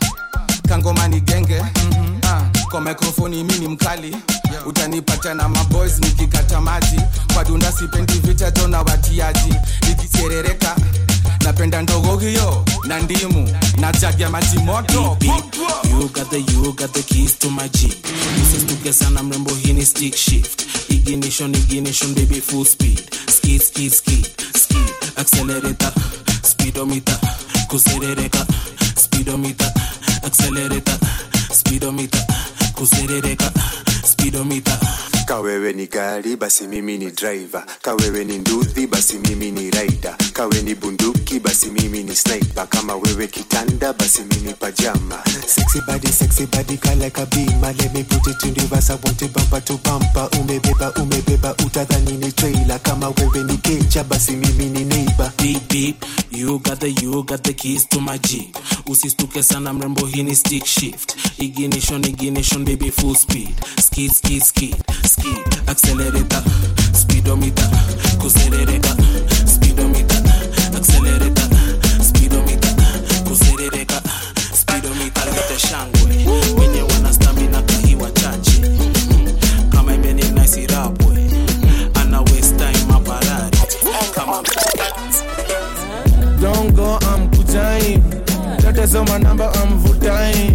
[0.67, 2.15] kangoma ni genge mm-hmm.
[2.23, 2.69] uh.
[2.71, 4.11] kwa mikrofoni mi ni mkali
[4.51, 4.67] yeah.
[4.67, 7.01] utanipata na maboys nikikata maji
[7.33, 9.53] kwa dunda sipendi vita tona watiaji
[9.87, 10.75] nikiserereka
[11.47, 15.17] napenda ndogogio na ndimu na jagi ya maji moto.
[19.23, 20.63] Mrembo hii stick shift.
[20.89, 23.01] Ignition ignition baby full speed.
[23.37, 24.27] Skid skid skid
[24.63, 24.89] skid.
[25.15, 25.91] Accelerator
[26.41, 27.19] speedometer
[27.67, 28.45] kuserereka.
[28.95, 29.71] Speedometer
[30.23, 30.97] accelerator
[31.53, 32.25] speedometer
[32.75, 33.51] kuserereka.
[34.11, 34.79] Speedometer
[35.27, 40.61] kawewe ni gari basi mimi ni driver kawewe ni nduthi basi mimi ni rider kawe
[40.61, 46.45] ni bunduki basi mimi ni sniper kama wewe kitanda basi mimi pajama Sexy body, sexy
[46.45, 47.17] body, car like.
[47.17, 48.89] Let me put it in reverse.
[48.89, 50.27] I want it bumper to bumper.
[50.39, 52.79] Umebeba, umebeba, utadhani ni trailer.
[52.83, 55.31] Kama wewe ni kecha, basi mimi ni neighbor.
[55.37, 58.55] beep beep you got the you got the keys to my jeep
[58.85, 63.55] usistuke sana mrembo hii ni stick shift ignition ignition baby full speed
[63.97, 64.75] skid skid skid
[65.05, 66.41] skid accelerator
[66.93, 67.67] speedometer
[68.21, 68.93] kuserereka
[69.45, 70.21] speedometer
[70.77, 71.47] accelerator
[72.03, 72.75] speedometer
[73.27, 74.01] kuserereka
[74.53, 75.23] speedometer.
[75.25, 76.27] Lete shangwe
[76.59, 78.61] wenye wana stamina kahiwa chache
[79.69, 81.29] kama imeni nice rapwe
[81.93, 83.57] ana waste time maparari
[84.15, 84.43] kama
[86.41, 88.03] dongo amkutai
[88.61, 90.51] tetesoma namba amvutai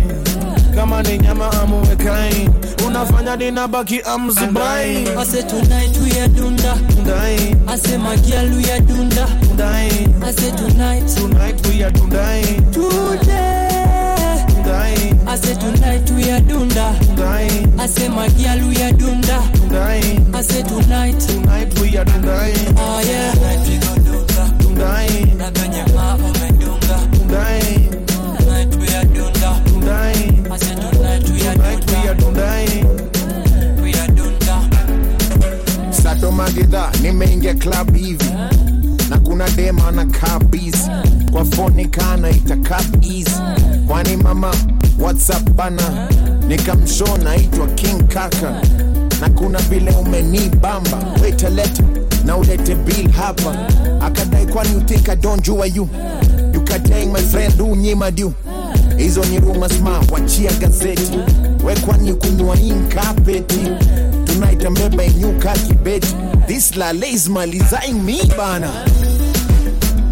[0.74, 2.48] kama ni nyama amuwekai
[2.92, 6.74] unafanya dinabaki amzibai say tonight we are dunda.
[6.92, 7.56] Dundai.
[7.72, 9.26] ase magialu are dunda.
[9.40, 9.88] Dundai.
[10.28, 11.06] ase tonight.
[11.16, 12.42] Tonight we are Dundai.
[12.72, 14.44] Today.
[14.48, 15.38] Dundai.
[15.38, 16.92] Say tonight we are dunda.
[17.00, 17.48] Dundai.
[17.80, 19.38] ase magialu are dunda.
[19.56, 20.02] Dundai.
[20.38, 21.18] ase tonight.
[21.20, 22.52] Tonight we are Dundai.
[22.76, 23.32] Oh yeah.
[23.32, 24.44] Tonight we go dunga.
[24.60, 25.34] Dundai.
[25.40, 26.98] Na venye ma umedunga.
[27.16, 27.88] Dundai.
[28.06, 29.50] Tonight we are dunda.
[29.64, 30.52] Dundai.
[30.52, 32.71] ase tonight we are Tonight we are Dundai.
[36.22, 38.30] Sato Magida, nimeingia club hivi.
[39.10, 40.74] Na kuna dema na kabis
[41.32, 43.30] kwa foni kana itakab easy
[43.86, 44.54] kwani mama
[44.98, 46.08] whatsapp bana?
[46.48, 48.62] Nikamshow naitwa king kaka.
[49.20, 50.98] Na kuna vile umenibamba.
[51.22, 51.82] Wetaleta
[52.24, 53.56] na ulete bill hapa.
[54.00, 55.88] Akadai kwani utika don't jua you?
[56.54, 58.32] You katang my friend unyima du
[58.96, 61.18] hizo ni rumasma wachia gazeti.
[61.64, 63.60] Wekwani kunywa inkapeti
[64.32, 66.16] tonight ambeba inyuka kibeti
[66.46, 68.70] this lale is malizaing me bana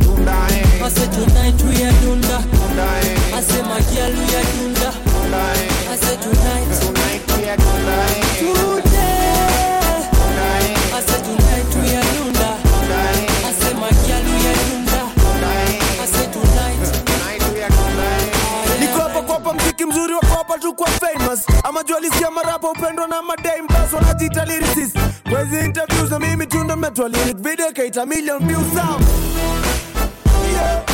[0.01, 0.53] Tundae.
[0.53, 0.85] Eh.
[0.85, 2.39] I say tonight we are dunda.
[2.53, 3.05] Tundae.
[3.05, 3.37] Eh.
[3.37, 4.91] I say my girl we are dunda.
[4.93, 5.57] Tundae.
[5.57, 5.93] Eh.
[5.93, 6.69] I say tonight.
[6.81, 8.21] Tonight we are Tundae.
[8.39, 9.31] Today.
[10.93, 12.51] I say tonight we are dunda.
[13.49, 15.03] I say my girl we are dunda.
[16.01, 16.81] I say tonight.
[18.81, 23.23] niko hapa kwapa mziki mzuri wa kwapa tu kwa famous ama jualisia marapa upendwa na
[23.91, 24.97] bas wanajiita lyricist.
[25.31, 27.37] Kwezi interview za mimi tunda mmetwa lyric.
[27.37, 29.05] Video kaita million views sound
[30.53, 30.85] yeah.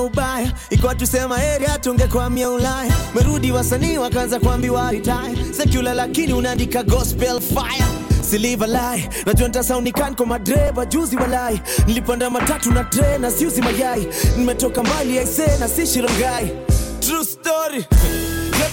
[0.00, 0.52] Ubaya.
[0.70, 2.92] Ikuwa tusema area tungekwamia ulaya.
[3.14, 8.01] Merudi wasanii wakaanza kuambiwa retire secular lakini unaandika gospel fire
[8.32, 11.60] siliva lai najua ntasaunikan kwa madreva juzi walai.
[11.86, 14.06] Nilipanda matatu na tre na siuzi mayai.
[14.38, 16.50] Nimetoka mbali aise na si shirangai
[17.00, 17.84] true story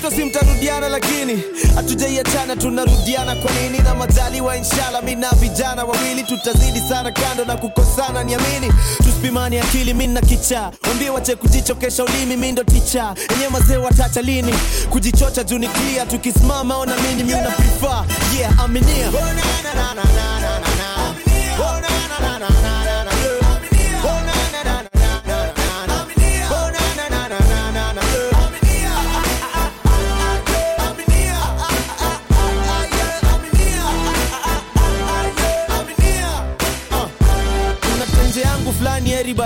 [0.02, 1.44] hata si mtarudiana, lakini
[1.76, 3.36] hatujaiachana tunarudiana.
[3.36, 3.80] Kwa nini?
[3.80, 9.94] na majaliwa, inshallah mi na vijana wawili tutazidi sana kando na kukosana, niamini tusipimani akili,
[9.94, 14.54] mi na kichaa wambie wache kujichokesha ulimi, mi ndo ticha enyewe mazee watacha lini
[14.90, 18.06] kujichocha juu clear, tukisimama ona mini mi una prefer
[18.40, 20.39] yeah, aminia oh.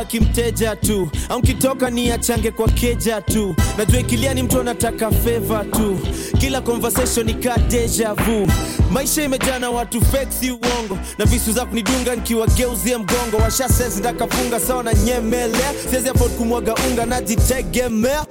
[0.04, 0.20] utabaki
[0.76, 3.56] tu, au kitoka ni achange kwa keja tu.
[3.78, 6.00] Najua ikilia mtu anataka feva tu,
[6.40, 8.48] kila conversation ika deja vu.
[8.92, 13.38] Maisha imejaa na watu fake, uongo, na visu za kunidunga nikiwageuzia mgongo.
[13.44, 18.26] Washa ndakafunga sawa na nyemelea, siwezi afford kumwaga unga, najitegemea,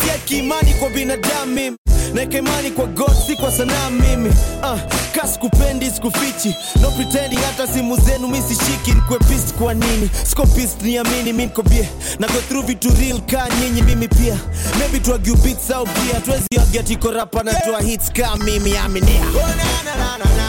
[0.00, 1.76] siekimani kwa binadamu
[2.14, 4.30] naeka imani kwa God, si kwa sanaa mimi
[4.62, 4.80] ah, uh,
[5.14, 8.92] kasi kupendi sikufichi no pretendi, hata simu zenu mi sishiki.
[8.92, 10.10] Nikwe pist kwa nini?
[10.24, 11.88] Siko pist, niamini mi niko bie
[12.18, 14.36] na go through vitu real ka nyinyi, mimi pia
[14.78, 19.48] maybe tuagiu beats au bia tuwezi agia rapa na toa hits ka mimi aminia oh,
[19.48, 20.41] na, na, na, na, na.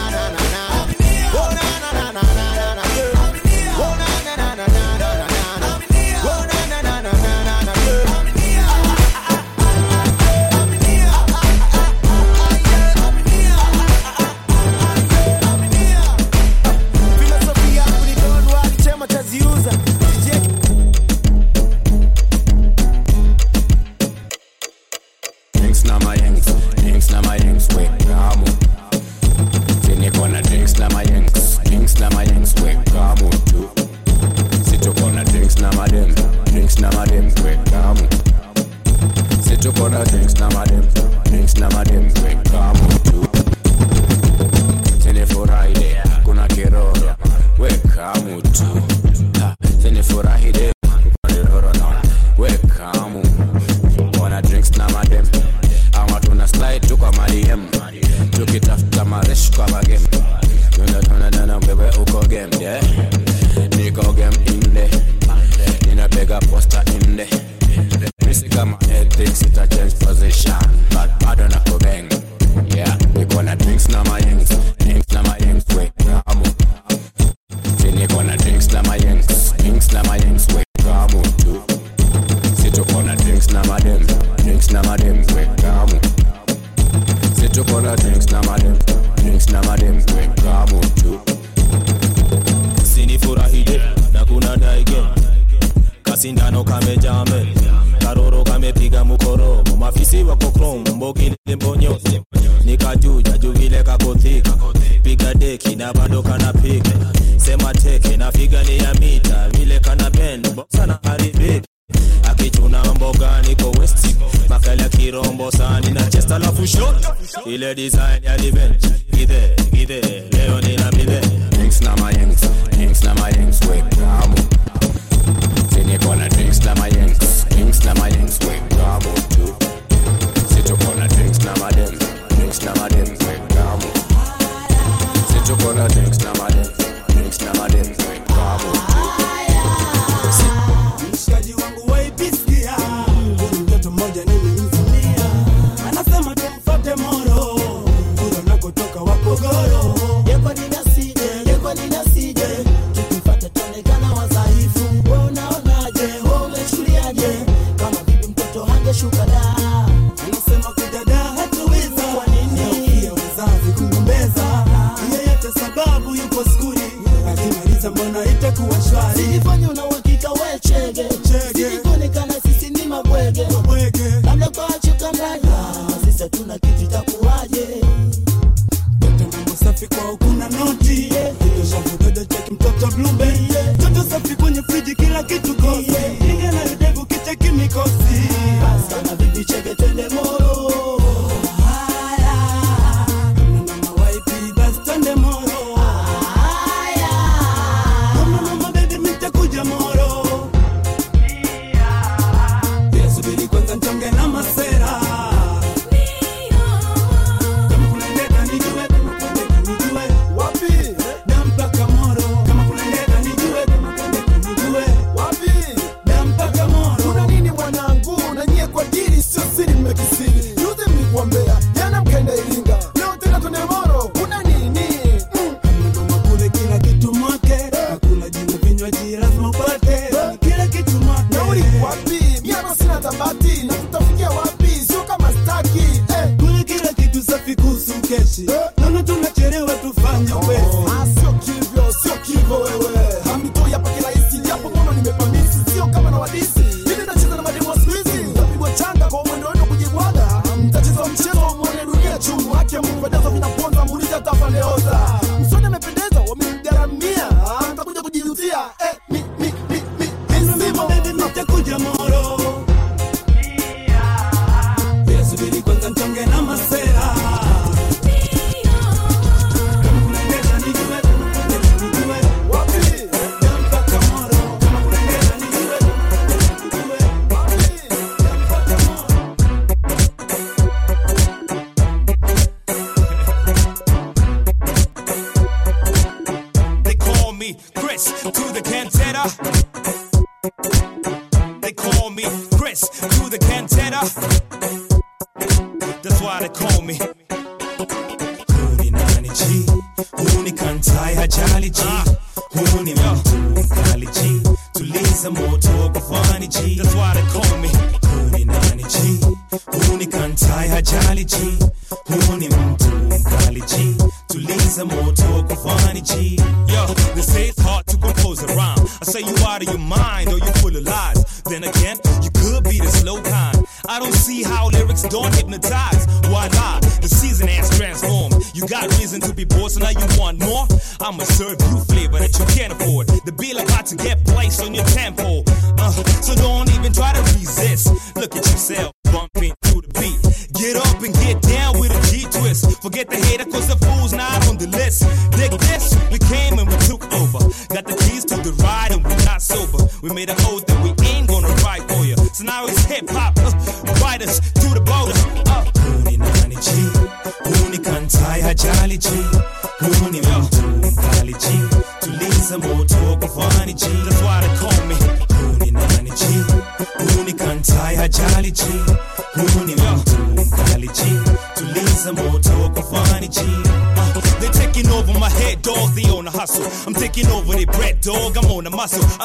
[378.88, 379.23] fácil.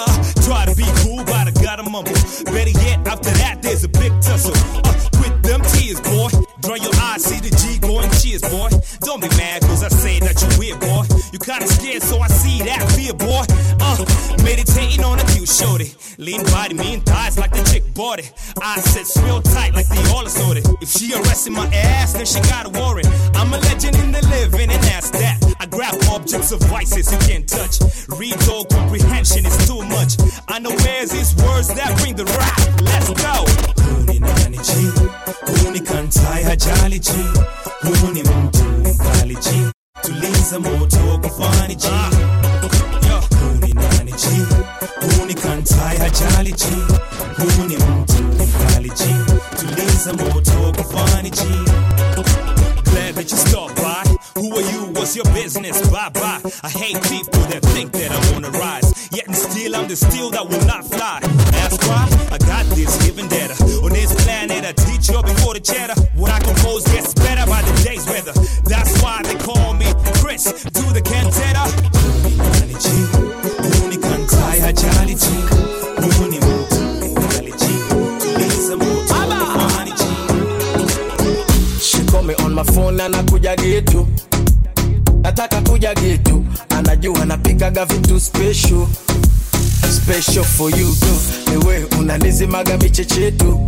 [92.49, 93.59] Nimekimaga michecheto,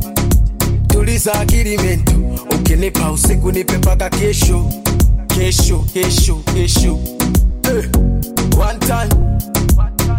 [0.88, 2.12] tuliza akili mento.
[2.56, 4.66] Ukinipa usiku nipe mpaka kesho,
[5.28, 7.00] kesho, kesho, kesho.
[7.64, 7.84] Hey,
[8.58, 9.10] one time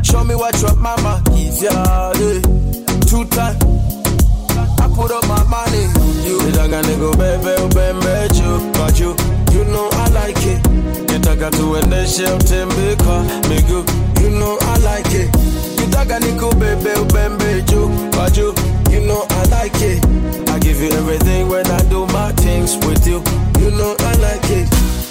[0.04, 1.72] Show me what your mama gives ya.
[1.72, 2.40] Yeah.
[3.06, 3.56] Two time,
[4.78, 5.82] I put up my money.
[6.26, 9.16] You nitaka nikubebe ubembe juu kwa juu,
[9.54, 10.66] you know I like it.
[11.12, 13.84] Nitaka tuendeshe utembeko miguu,
[14.22, 15.30] you know I like it
[16.02, 18.50] Organico, baby, baby, Joe, Bajo.
[18.90, 20.04] You know I like it.
[20.48, 23.22] I give you everything when I do my things with you.
[23.60, 25.01] You know I like it.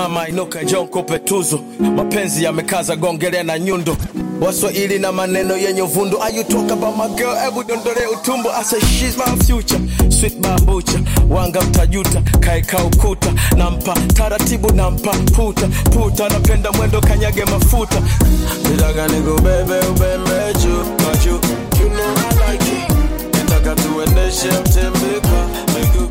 [0.00, 1.60] Simama inuka, njoo nikupe tuzo.
[1.96, 3.96] Mapenzi yamekaza gongele na nyundo,
[4.40, 6.22] Waswahili na maneno yenye uvundo.
[6.22, 6.96] Are you talk about
[8.06, 8.50] utumbo.
[8.50, 9.16] I say she's
[11.30, 13.94] wanga mtajuta, kaeka ukuta, nampa.
[14.14, 15.68] Taratibu, nampa puta.
[15.90, 18.02] Puta, napenda mwendo kanyage mafuta,
[18.70, 19.08] nitaka
[19.90, 20.84] ubembe juu.
[21.04, 21.16] Kwa
[21.82, 22.14] you know
[22.50, 22.64] like
[23.74, 25.36] tuendeshe mtembeko.
[25.74, 26.06] Miguu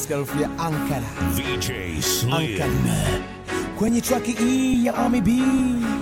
[0.00, 1.06] nasikia harufu ya ankara.
[1.34, 2.32] VJ Slim.
[2.32, 2.70] ankara.
[3.78, 5.42] Kwenye traki hii ya Ami B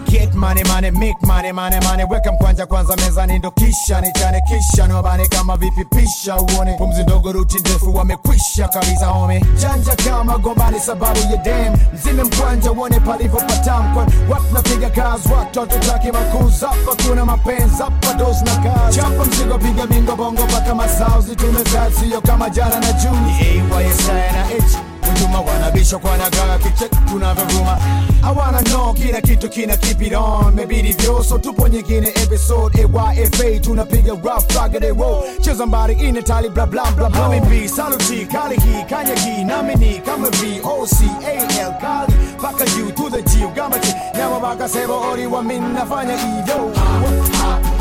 [0.09, 2.05] Get money money make money money money.
[2.11, 6.75] Weka mkwanja kwanza mezani ndo kisha nichane kisha niwabane kama vipi pisha uone.
[6.79, 11.75] Pumzi ndogo ruti ndefu wamekwisha kabisa home janja kama gombani sababu ya dem.
[11.95, 16.69] Mzime mkwanja uone palivyo patamkwa watu napiga kazi watu hatutaki makuza.
[16.69, 18.99] Hapa kuna mapenzi hapa dozi na kazi.
[19.01, 23.33] Chapa mzigo piga bingo bongo mpaka masauzi, zitumezaa sio kama jana na juni.
[23.41, 24.79] AYSI na H
[25.09, 27.79] Hujuma wanabisha kwa nagaa kichek tunavyovuma
[28.23, 32.79] I wanna know kila kitu kina keep it on Mebidi vyo so tupo nyingine episode
[32.83, 38.27] AYFA tunapiga rough raggedy roll Cheza mbari ine tali bla bla bla bla B saluti
[38.27, 40.97] kali hii kanya hii namini kama V O C
[41.27, 45.73] A L kali Paka U to the G ugamachi Nyama baka sebo ori wa min
[45.73, 46.73] nafanya iyo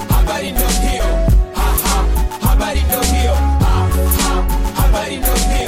[0.10, 1.04] Habari ndo hiyo.
[1.56, 2.04] Ha, ha.
[2.50, 3.34] Habari ndo hiyo.
[3.34, 3.88] Ha,
[4.24, 4.44] ha.
[4.82, 5.67] Habari ndo hiyo.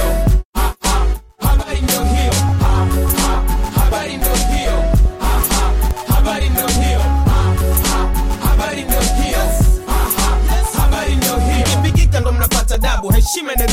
[13.31, 13.67] She made a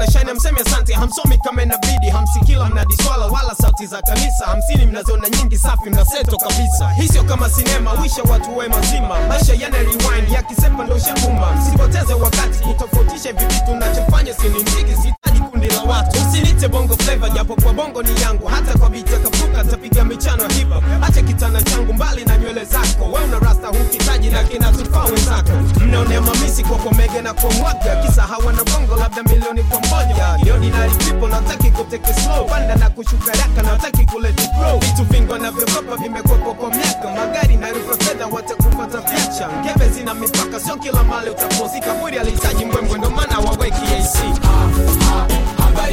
[0.00, 0.94] mnashani mseme asante.
[0.94, 4.46] Hamsomi kama inabidi hamsikila mnadiswala wala sauti za kanisa.
[4.46, 6.88] Hamsini mnaziona nyingi safi mnaseto kabisa.
[6.96, 9.20] Hisio kama sinema wisha watu we mazima.
[9.28, 15.66] Maisha yana rewind yakisepa ndo shabuma msipoteze wakati kutofautisha vivitu vitu nachofanya sinindigi sitaji kundi
[15.66, 16.18] la watu.
[16.28, 18.46] Usinite bongo fleva japo kwa bongo ni yangu.
[18.46, 23.04] Hata kwa vita kapuka tapiga michano ya hacha kitana changu mbali na nywele zako.
[23.12, 25.50] We una rasta hukitaji na kinatufaa wenzako.
[25.80, 30.52] Mnaonea mamisi kwa komege na kwa mwaga kisa hawana bongo labda milioni kwa moja The
[30.52, 32.44] ordinary people nataki kuteke slow.
[32.48, 37.08] Panda na kushuka raka nataki kuleti grow vitu vingi wanavyokopa vimekwepo kwa miaka.
[37.10, 42.64] Magari na rufa fedha watakupata vyacha ngebe zina mipaka sio kila mali utaposi kaburi alihitaji
[42.64, 43.80] mbwembwe ndomana waweki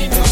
[0.07, 0.26] ndo hiyo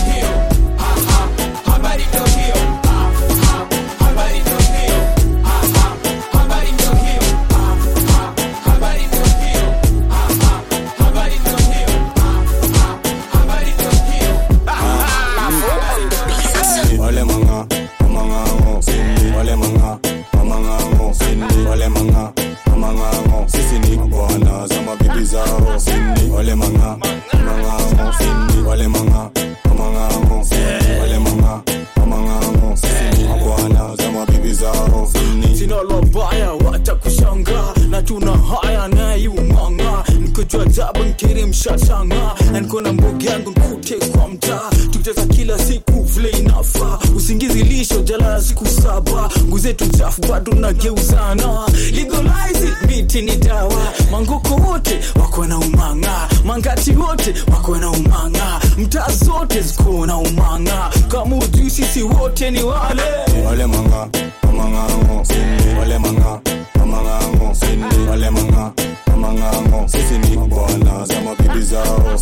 [19.46, 20.00] Wale manga,
[20.34, 21.68] mamangango, sini.
[21.70, 22.34] Wale manga,
[22.68, 26.30] mamangango, sisi ni bwana za mabibi zao, sini.
[26.36, 26.98] Wale manga,
[27.34, 28.68] mamangango, sini.
[28.68, 29.30] Wale manga,
[29.70, 31.00] mamangango, sini.
[31.00, 31.62] Wale manga,
[31.98, 35.58] mamangango, sisi ni bwana za mabibi zao, sini.
[35.58, 43.26] sina lobaya watakushanga na tuna haya nayumanga nikojua jaba nkiri mshashanga na niko na mbogi
[43.28, 49.88] yangu nkute kwa mtaa tukicheza kila siku vile inafa usingizi lisho jalala siku saba nguzetu
[49.98, 57.34] chafu bado nageuzana legalize it, miti ni dawa mangoko wote wako na umanga mangati wote
[57.52, 63.02] wako na umanga mtaa zote ziko na umanga kama ujui sisi wote ni wale
[63.46, 64.08] Wale manga,
[64.44, 65.80] mamangango, sini.
[65.80, 66.40] Wale manga,
[66.76, 68.08] mamangango, sini.
[68.10, 68.72] Wale manga,
[69.08, 72.20] mamangango, sisi ni bwana za mabibi zao.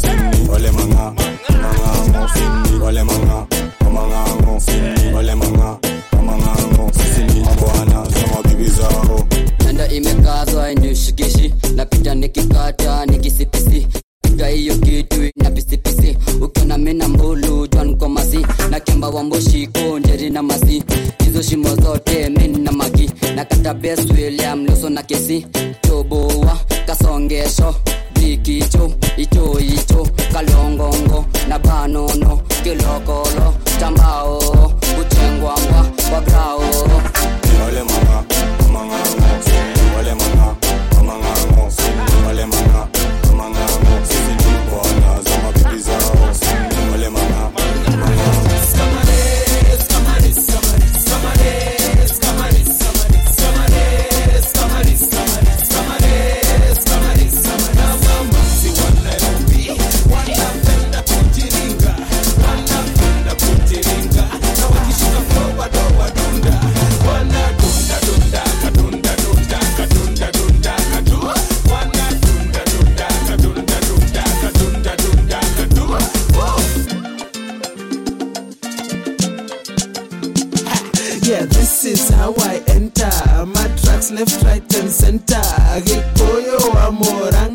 [0.51, 1.14] Wale manga,
[1.49, 2.80] mamangango, sini.
[2.84, 3.45] Wale manga,
[4.08, 5.14] mamangango, sini.
[5.14, 5.78] Wale manga,
[6.16, 9.28] mamangango, sisi ni bwana za mabibi zao.
[9.66, 13.88] nanda imekazwa inishikishi napita nikikata nikisipisi.
[14.22, 16.18] Piga hiyo kitu na pisipisi.
[16.41, 20.84] Ukiona mina mbulu jwan kwa masi na kemba wa mboshiko njeri na masi
[21.26, 25.45] hizo shimo zote min na magi na kata bes william luso na kesi.
[25.82, 26.58] Toboa
[26.98, 27.76] kasongesho
[28.22, 36.60] icho ichoicho kalongongo na banono kilokolo tambaoo kutengwangwa kwa brao
[84.12, 85.36] left, right, and center.
[85.36, 87.53] Hey, Koyo Amoranga.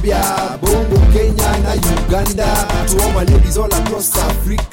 [0.00, 2.66] Zambia, Bongo, Kenya and Uganda.
[2.88, 4.69] To all my ladies all across Africa.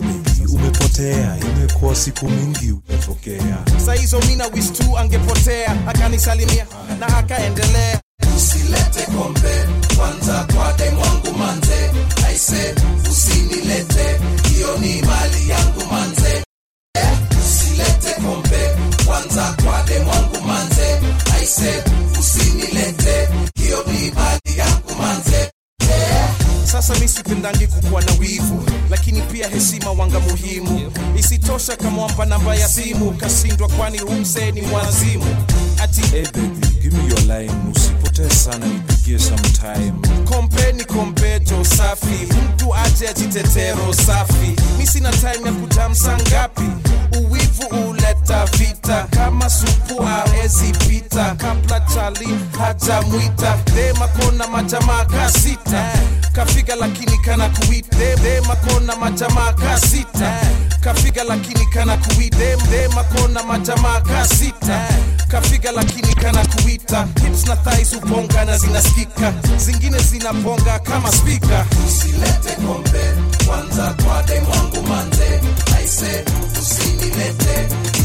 [0.00, 3.58] mengi umepotea, imekuwa siku mingi umetokea.
[3.86, 6.66] Saa hizo mina wis tu angepotea akanisalimia
[7.00, 7.61] na akaende
[31.62, 33.10] isitosha kamwamba namba ya simu.
[33.10, 35.24] Kashindwa kwani humsee ni mwazimu?
[35.82, 39.92] Ati Hey baby, give me your line, usipotee sana, nipigie sometime.
[40.24, 42.26] kompe ni kompeto safi.
[42.44, 44.56] Mtu aje ajitetero safi.
[44.78, 46.62] Mi sina time ya kutamsa ngapi
[48.22, 49.06] uleta vita.
[49.10, 51.34] Kama supu hawezi pita.
[51.38, 53.58] Kabla chali hajamwita.
[53.74, 55.92] Demakona majamaa kasita
[56.32, 60.36] kafika lakini kana kuwita demakona majamaa kasita
[60.80, 61.96] kafika lakini kana
[62.70, 64.88] demakona majamaa kasita
[65.28, 69.32] kafika lakini kana kuita hips na thais uponga na zinasikika.
[69.56, 73.14] Zingine zinaponga kama spika usilete kombe.
[73.46, 75.40] Kwanza kwa dem wangu manze.
[75.76, 76.24] Aise
[76.62, 77.68] usinilete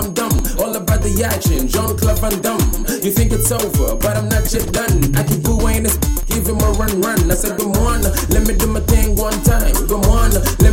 [0.00, 0.32] dum dum.
[0.58, 2.60] All about the yachin, Jean club and dumb.
[3.02, 5.14] You think it's over, but I'm not yet done.
[5.16, 5.84] I keep going,
[6.28, 7.30] give him a run run.
[7.30, 9.74] I said, Come on, let me do my thing one time.
[9.88, 10.30] Come on,
[10.60, 10.69] let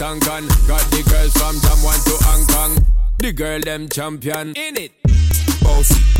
[0.00, 0.48] Tangan.
[0.66, 2.86] Got the girls from Jam 1 to Hong Kong.
[3.18, 4.54] The girl, them champion.
[4.56, 4.92] In it.
[5.62, 6.19] Bossy.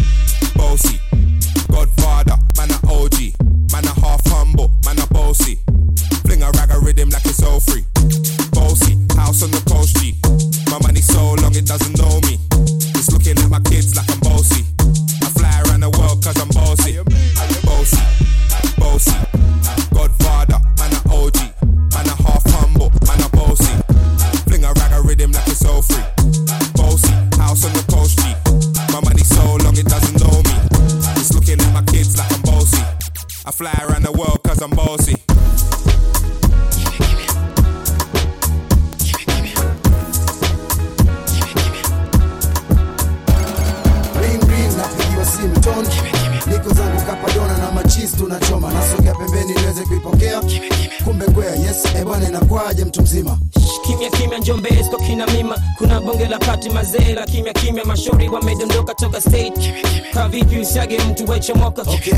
[53.10, 53.38] mzima.
[53.86, 55.56] Kimya kimya njombe sko kina mima.
[55.78, 57.84] Kuna bonge la pati mazee la kimya kimya.
[57.84, 59.72] Mashuri wamedondoka toka state.
[60.14, 62.14] Kavipi usiage mtu weche moka okay.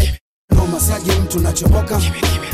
[0.62, 2.01] Niko masaji mtu nachomoka,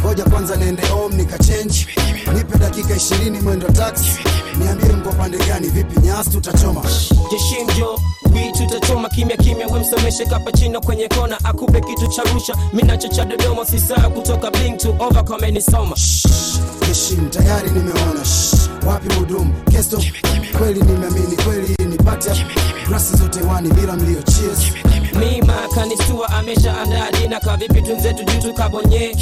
[0.01, 1.87] ngoja kwanza niende home nikachange,
[2.35, 4.19] nipe dakika ishirini mwendo taxi,
[4.59, 5.69] niambie mko pande gani?
[5.69, 6.83] Vipi nyasi tutachoma?
[7.31, 8.01] Jeshinjo
[8.33, 9.09] vitu tutachoma.
[9.09, 14.09] Kimya kimya, we msomeshe kapachino kwenye kona, akupe kitu cha rusha, minacho cha Dodoma, sisaa
[14.11, 15.97] kutoka bling to overcome nisoma
[16.87, 18.21] Heshim tayari nimeona.
[18.87, 20.03] Wapi mudumu kesto.
[20.59, 22.31] Kweli nimeamini kweli nipate
[22.89, 24.23] grasi zote wani bila mlio.
[24.23, 24.73] Cheers
[25.19, 29.17] mima kanisua ameshaandaa dina kavipi tunzetu juu tukabonye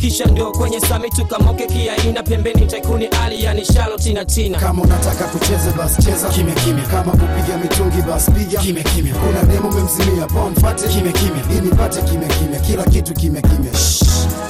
[0.00, 5.72] kisha ndio kwenye sami tukamoke kiaina pembeni taikuni ali yani shalotina tina kama unataka kucheza
[5.78, 6.28] basi cheza.
[6.28, 6.82] Kimya kimya.
[6.82, 8.60] Kama kupiga mitungi basi piga.
[8.60, 9.14] Kimya kimya.
[9.14, 11.42] Kuna demo memzimia pomfate kimya kimya.
[11.58, 12.58] Inipate kimya kimya.
[12.60, 13.70] Kila kitu kimya kimya.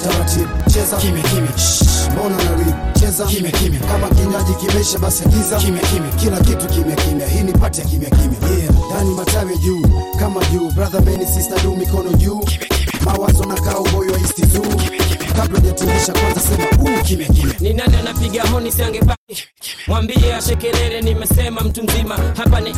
[0.03, 0.97] Taratibu cheza.
[0.97, 1.49] Kimya kimya.
[2.13, 3.25] Mbona nari cheza.
[3.25, 3.79] Kimya kimya.
[3.79, 5.57] Kama kinywaji kimeisha basi giza.
[5.57, 6.09] Kimya kimya.
[6.11, 7.27] Kila kitu kimya kimya.
[7.27, 8.37] Hii nipate kimya kimya.
[8.59, 8.73] Yeah.
[8.91, 9.81] Ndani matawi juu
[10.25, 12.41] kama juu brother meni sister du mikono juu
[13.05, 14.61] mawazo na kaa uboyo wa istizu
[15.35, 19.15] kabla jatumisha kwanza sema uu kime kime ni nani anapiga honi siangepa
[19.87, 22.17] mwambie ashekelele nimesema mtu mzima.
[22.37, 22.75] Hapa ni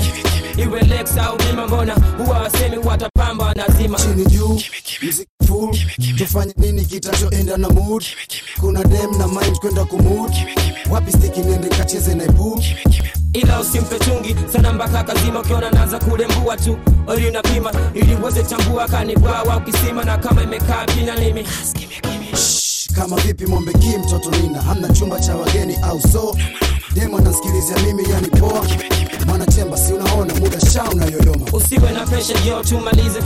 [0.63, 1.93] iwe lex au nima mbona
[2.25, 4.61] huwa wasemi watapamba wanazima chini juu
[5.03, 5.77] mziki full.
[6.17, 8.05] Tufanye nini kitachoenda na mood?
[8.59, 10.31] Kuna dem na mind kwenda kumud
[10.89, 12.23] wapi stiki nende kacheze na
[13.41, 14.35] ila usimpe chungi.
[14.53, 16.77] Sana mpaka kazima ukiona naanza kulembua tu.
[17.07, 21.45] Oli unapima ili uweze chambua kanibwawa ukisima na kama imekaa pina limi
[22.95, 24.61] kama vipi Mombe Ki mtoto nina.
[24.61, 26.35] Hamna chumba cha wageni au so
[26.99, 28.65] demo nasikilizia mimi yani poa.
[29.25, 33.19] Mwanachemba si unaona muda sha unayoyoma usiwe na presha yo tumalize.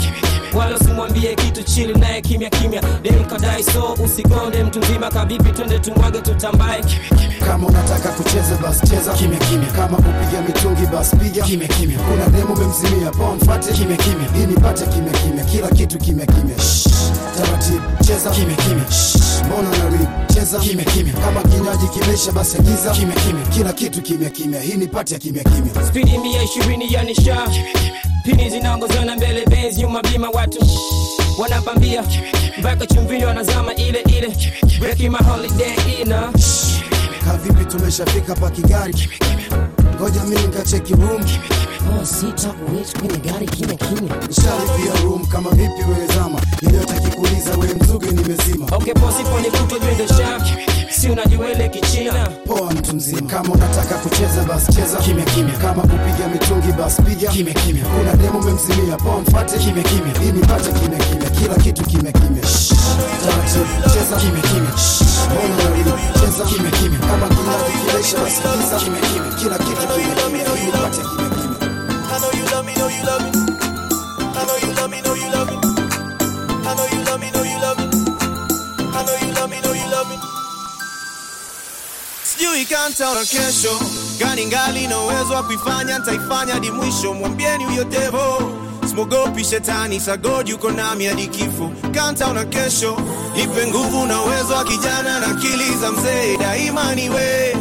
[0.53, 2.81] Wala usimwambie kitu chili naye kimya kimya.
[3.03, 5.09] Dem kadai so usikonde mtu mzima.
[5.09, 6.81] Kabibi twende tumwage tutambae.
[7.45, 9.13] Kama unataka kucheza basi cheza.
[9.13, 9.67] Kimya kimya.
[9.67, 11.43] Kama kupiga mitungi basi piga.
[11.43, 11.99] Kimya kimya.
[11.99, 13.73] Kuna demo memzimia poa mfate.
[13.73, 14.27] Kimya kimya.
[14.33, 15.43] Hii nipate kimya kimya.
[15.43, 16.55] Kila kitu kimya kimya.
[17.37, 18.29] Taratibu cheza.
[18.29, 18.85] Kimya kimya.
[19.47, 20.09] Mbona na rip
[20.41, 21.13] cheza kimya kimya.
[21.13, 22.91] Kama kinywaji kimeisha basi giza.
[22.91, 23.45] Kimya kimya.
[23.45, 24.61] Kila kitu kimya kimya.
[24.61, 24.73] Hii
[25.13, 25.87] ya kimya kimya.
[25.87, 27.47] Spidi mia ishirini ya nisha.
[28.23, 30.59] Pini zinaongozana mbele benzi nyuma bima watu.
[31.39, 32.03] Wanapambia.
[32.59, 34.37] Mpaka chumvini wanazama ile ile.
[34.79, 36.31] Breaking my holiday ina
[37.31, 39.09] kavipi tumeshafika pa kigari
[39.95, 41.23] ngoja mi nikacheki room.
[44.27, 46.41] Nishalipia room kama vipi wewe zama?
[46.61, 48.65] Iliyotakikuuliza we mzuge nimezima.
[48.71, 49.23] Okay si
[51.69, 52.29] kichina.
[52.47, 53.21] Poa mtu mzima.
[53.29, 54.97] Kama unataka kucheza basi cheza.
[54.97, 55.53] Kimya kimya.
[55.57, 57.31] Kama kupiga mitungi basi piga.
[57.31, 57.85] Kimya kimya.
[57.85, 60.13] Kuna demo memzimia poa mfate kimya kimya.
[60.23, 61.29] Ili nipate kimya kimya.
[61.29, 62.41] Kila kitu kimya kimya.
[63.25, 64.15] Taratibu cheza.
[64.17, 64.71] Kimya kimya.
[65.25, 66.43] Mbona unarudi cheza.
[66.45, 66.99] Kimya kimya
[72.11, 73.31] I know you love me, know you love me.
[74.41, 75.59] I know you love me, know you love me.
[76.63, 77.85] I know you love me, know you love me.
[78.93, 80.17] I know you love me, know you love me.
[82.23, 83.79] Sijui kantaona kesho
[84.19, 88.41] gani ngali na uwezo wa kuifanya ntaifanya hadi mwisho mwambieni huyo devo
[88.89, 92.97] simogopi shetani sagod yuko nami hadi kifo kantaona kesho
[93.35, 96.37] ipe nguvu na uwezo wa kijana na akili za mzee.
[96.37, 97.55] Daima niwe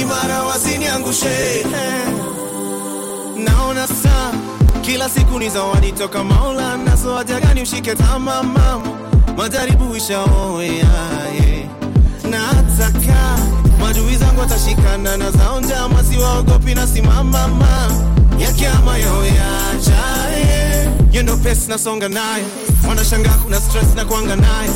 [0.00, 1.66] imara wasiniangushe
[3.36, 4.32] naona saa
[4.82, 6.76] kila siku ni zawadi toka maula.
[6.76, 8.82] Nazo haja gani ushike tama mama?
[9.36, 11.68] Majaribu ishaoea yeah.
[12.30, 13.38] na ataka
[13.80, 17.90] madui zangu watashikana na zao njama siwaogopi na simama ma.
[18.38, 20.04] Yakiama yaoyacha
[21.12, 22.44] yendo pesi nasonga nayo
[22.88, 24.72] wanashangaa kuna stress na kuanga nayo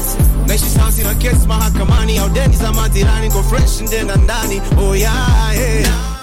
[0.46, 5.54] naishi sansi na kesi mahakamani au deni za majirani ko fresh ndena ndani oh yeah,
[5.54, 6.17] yeah.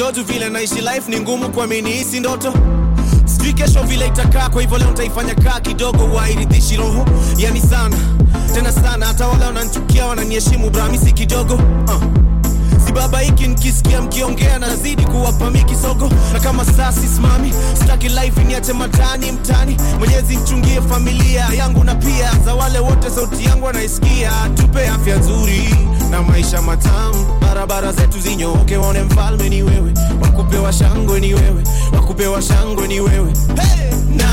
[0.00, 2.54] Joju vile naishi life ni ngumu kuamini hisi ndoto.
[3.24, 7.06] Sijui kesho vile itakaa kwa hivyo leo ntaifanya kaa kidogo wairidhishi roho.
[7.36, 7.96] Yani sana
[8.54, 11.54] tena sana hata wala wananchukia wananiheshimu bramisi kidogo.
[11.54, 12.02] Uh.
[12.86, 13.48] si baba hiki
[14.02, 15.64] mkiongea nazidi kuwapa mi
[16.32, 19.76] na kama saa sisimami sitaki life niache matani mtani.
[19.98, 24.32] Mwenyezi mchungie familia yangu na pia za wale wote sauti yangu wanaisikia.
[24.54, 25.74] Tupe afya nzuri
[26.10, 27.26] na maisha matamu.
[27.40, 29.92] Barabara zetu zinyooke waone mfalme ni wewe.
[30.22, 31.64] Wakupewa shangwe ni wewe.
[31.92, 33.32] Wakupewa shangwe ni wewe.
[33.56, 33.90] Hey!
[34.16, 34.26] na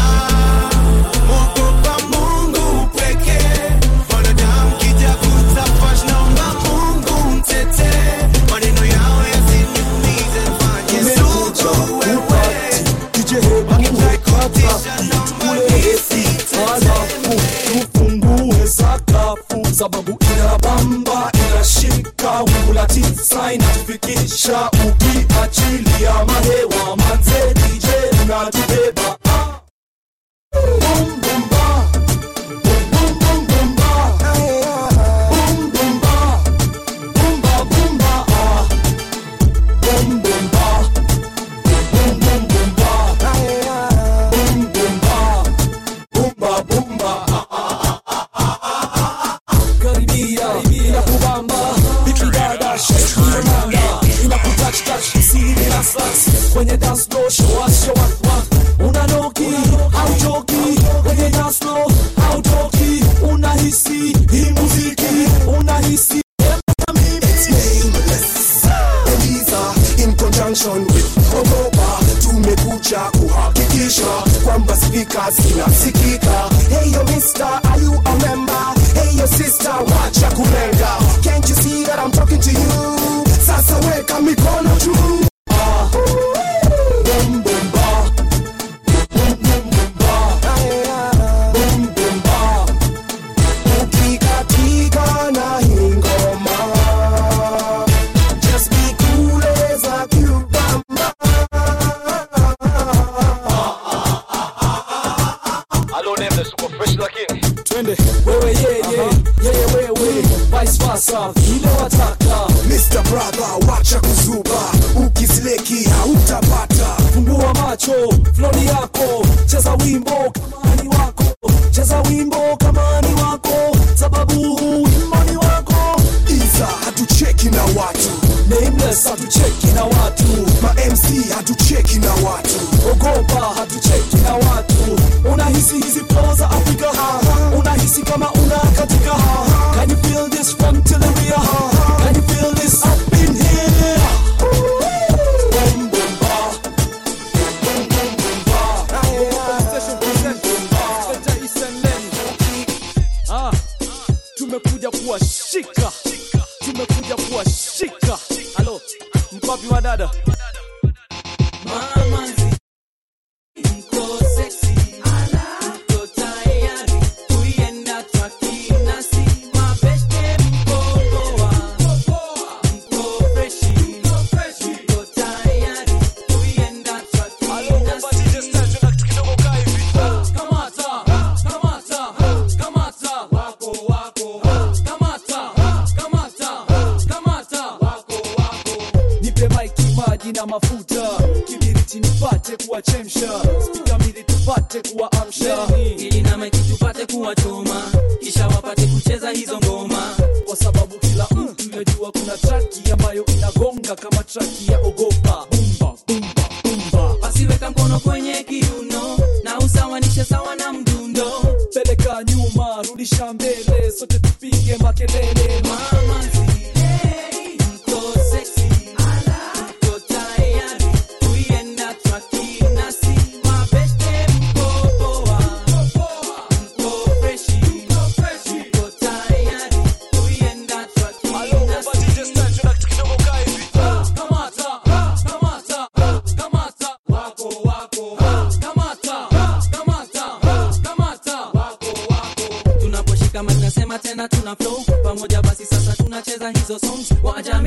[243.99, 244.83] tena tuna flow.
[245.03, 247.61] Pamoja, basi sasa tunacheza hizo songs, waja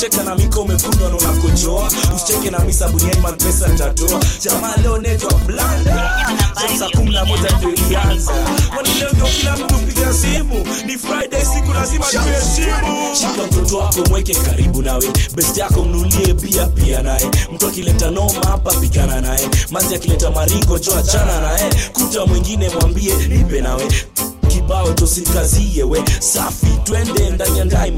[0.00, 1.90] cheka na miko umevunwa na unakojoa.
[2.16, 4.20] Usicheke na misa buniani mapesa nitatoa.
[4.40, 6.26] Jamaa leo netwa blanda.
[6.54, 8.32] Sasa kumi na moja ndio ilianza.
[8.74, 10.66] Kwani leo ndio kila mtu piga simu?
[10.86, 15.08] Ni friday siku lazima tuheshimu shika mtoto wako mweke karibu nawe.
[15.34, 17.30] Best yako mnulie pia pia naye.
[17.54, 19.48] Mtu akileta noma hapa pigana naye.
[19.70, 20.94] Mazi akileta maringo cho
[21.42, 21.70] naye.
[21.92, 23.88] Kuta mwingine mwambie nipe nawe
[24.70, 26.04] kibao tosikazie we.
[26.20, 27.90] Safi twende ndani ya ndai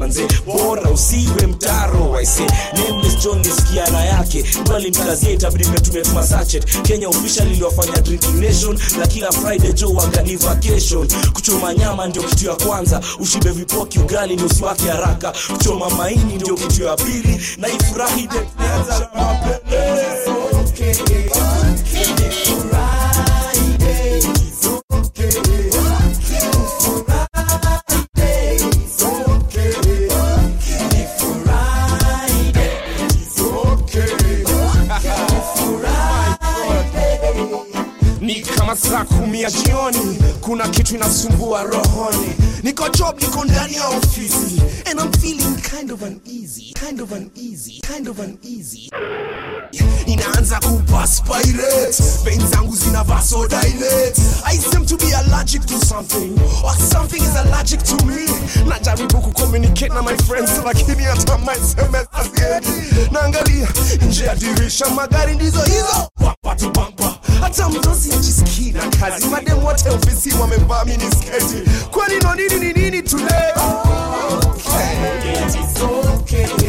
[0.45, 2.43] bora usiwe mtaro waise
[3.39, 4.45] nisikiana yake.
[4.69, 5.33] Bali mkazie
[6.81, 9.89] kenya official iliwafanya drinking nation na kila friday jo
[10.35, 11.07] vacation.
[11.33, 13.01] Kuchoma nyama ndio kitu ya kwanza.
[13.19, 15.33] Ushibe vipoki ugali ni usiwake haraka.
[15.57, 17.41] Kuchoma maini ndio kitu ya pili.
[17.57, 19.09] Na ifurahi deanza
[22.19, 22.82] ni
[38.73, 42.33] kama saa kumi ya jioni kuna kitu inasumbua rohoni.
[42.63, 44.61] Niko job niko ndani ya ofisi
[44.93, 48.89] and I'm feeling kind of uneasy kind of uneasy kind of uneasy.
[50.05, 54.13] Inaanza kupaspirate veins zangu zina vasodilate
[54.45, 56.37] I seem to be allergic to something.
[56.63, 58.25] Or something is allergic to me.
[58.69, 63.67] Najaribu kucommunicate na my friends lakini hata my SMS haziendi naangalia
[64.07, 66.09] nje ya dirisha magari ndizo hizo.
[66.19, 69.27] Bumper to bumper hata mdosi ajisikii na kazi.
[69.27, 73.51] Madem wote ofisi wamevaa mini sketi kwani no nini ni nini today?
[73.55, 74.82] Okay.
[74.83, 75.55] back.
[75.55, 76.62] It's okay.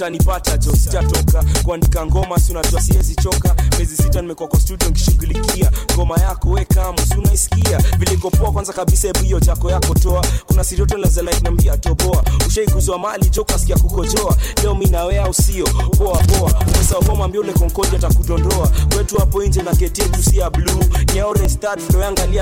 [0.00, 3.54] Utanipata jo sitatoka kuandika ngoma si unajua siwezi choka.
[3.76, 5.70] Miezi sita nimekuwa kwa studio nikishughulikia.
[5.94, 7.78] Ngoma yako wekamu si unaisikia.
[7.98, 10.26] Vilikopoa kwanza kabisa hebu hiyo jako yako toa.
[10.46, 12.24] Kuna sirioto lazalainambia toboa.
[12.46, 13.44] Ushaikuzwa mali jo
[13.78, 14.36] kukojoa.
[14.62, 15.66] Leo mi nawea usio sio?
[15.98, 16.64] Poa poa.
[17.38, 18.68] Ule konkoja atakudondoa.
[18.94, 20.88] Kwetu hapo nje na geti yetu si ya blue.
[21.14, 21.18] Ni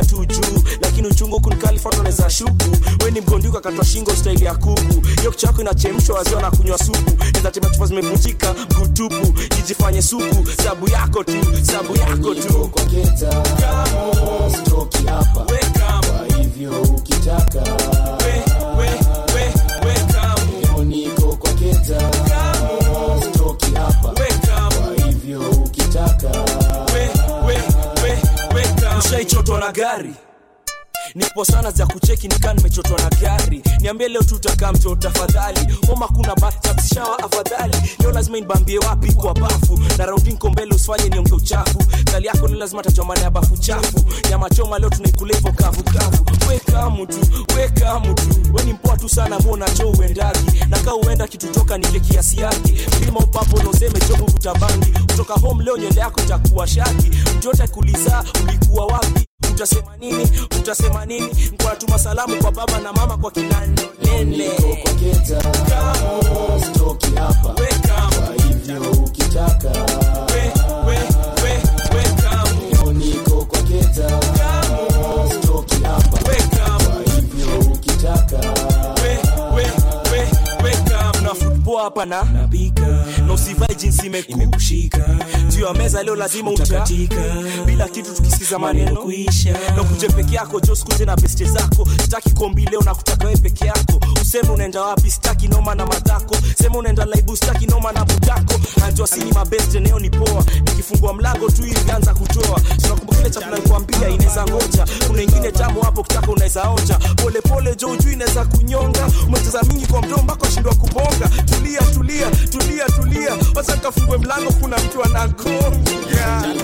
[0.05, 0.63] tu juu.
[0.83, 1.91] Lakini uchungu kunikalifa
[2.31, 2.77] shuku.
[3.05, 5.07] We ni mgonduka katwa shingo staili ya kuku.
[5.21, 5.31] Hiyo
[5.61, 7.25] inachemshwa wazia na kunywa supu
[7.59, 10.47] nizatema chupa zimevunjika mkutupu ijifanye supu.
[10.65, 11.33] Sabu yako tu
[11.63, 12.71] sabu yako tu.
[28.99, 30.15] Ushaichotwa na gari
[31.19, 33.62] nipo sana za kucheki nikaa nimechotwa na gari.
[33.81, 35.61] Niambie leo tutakaa mto tafadhali.
[35.86, 37.77] Homa kuna batabshawa afadhali.
[38.01, 39.78] Leo lazima inbambie wapi kwa bafu?
[39.99, 41.78] Na raundi nko mbele usifanye nionge uchafu.
[42.12, 44.05] Kali yako ni lazima tajomana ya bafu chafu.
[44.31, 46.24] Nyama choma leo tunaikula hivo kavu kavu.
[46.49, 47.19] Weka mtu
[47.57, 48.23] weka mtu.
[48.55, 50.65] We ni mpoa tu sana muona cho uendagi.
[50.69, 51.47] Nakaa uenda kitu
[51.78, 52.73] nile kiasi yake.
[53.01, 57.11] Pima upapo na chovu vutabangi kutoka home leo nyele yako itakuwa shaki.
[57.45, 59.28] Yote kuliza ulikuwa wapi
[59.59, 60.29] utasema nini?
[60.61, 61.29] Utasema nini?
[61.53, 64.25] Nkwatuma salamu kwa baba na mama kwa hivyo ukitaka.
[64.25, 65.43] Niko kwa keta.
[66.65, 67.49] Stoki hapa.
[67.49, 69.71] Kwa hivyo ukitaka.
[81.23, 85.09] Na football hapa na napika na usivai jinsi imekushika.
[85.49, 87.23] Juu ya meza leo lazima utakatika.
[87.67, 88.97] Bila kitu tukisikiza maneno.
[89.03, 89.53] kuisha.
[89.77, 91.89] Na kuje peke yako jo sikuje na beste zako.
[92.03, 94.01] Sitaki kombi leo na kutaka wewe peke yako.
[94.23, 98.55] Useme unaenda wapi sitaki noma na madhako sema unaenda laibu sitaki noma na budako.
[98.81, 100.45] Najua sini mabeste neo ni poa.
[100.65, 102.61] Nikifungua mlango tu hivi anza kutoa.
[102.61, 104.87] Tunakumbuka ile chakula nilikwambia inaweza ngoja.
[105.07, 106.99] Kuna ingine tamu hapo kutaka unaweza onja.
[107.17, 109.09] Pole pole jo juu inaweza kunyonga.
[109.27, 111.29] Umecheza mingi kwa mdomo mpaka ushindwa kubonga.
[111.29, 113.18] Tulia tulia tulia tulia
[113.55, 115.70] wacha nikafungue mlango kuna mtu anakonga
[116.47, 116.59] mm.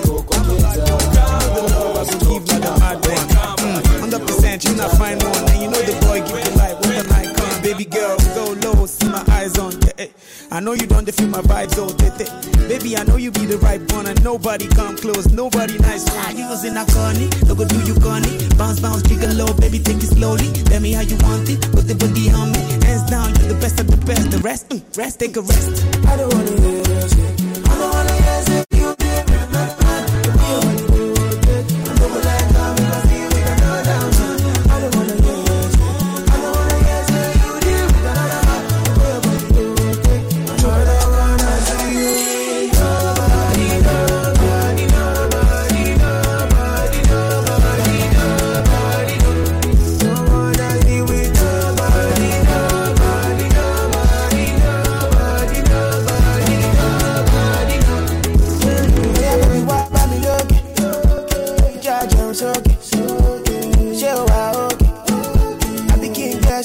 [4.01, 5.61] 100% you not find one.
[5.61, 6.77] You know the boy give you life.
[6.81, 7.34] When the
[7.65, 10.07] baby girl go low see my eyes on you eh.
[10.51, 12.29] I know you don't feel my vibes oh tete
[12.69, 16.37] baby I know you be the right one and nobody come close nobody nice one.
[16.37, 18.29] You was in a corny no go do you corny.
[18.55, 20.53] Bounce bounce jiggle low baby take it slowly.
[20.69, 22.61] Tell me how you want it put the body on me.
[22.85, 24.29] Hands down you're the best of the best.
[24.29, 25.83] The rest mm, rest take a rest.
[26.05, 27.34] I don't wanna lose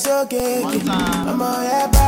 [0.01, 0.62] it's okay.
[0.62, 0.89] One.
[0.89, 1.99] I'm all happy.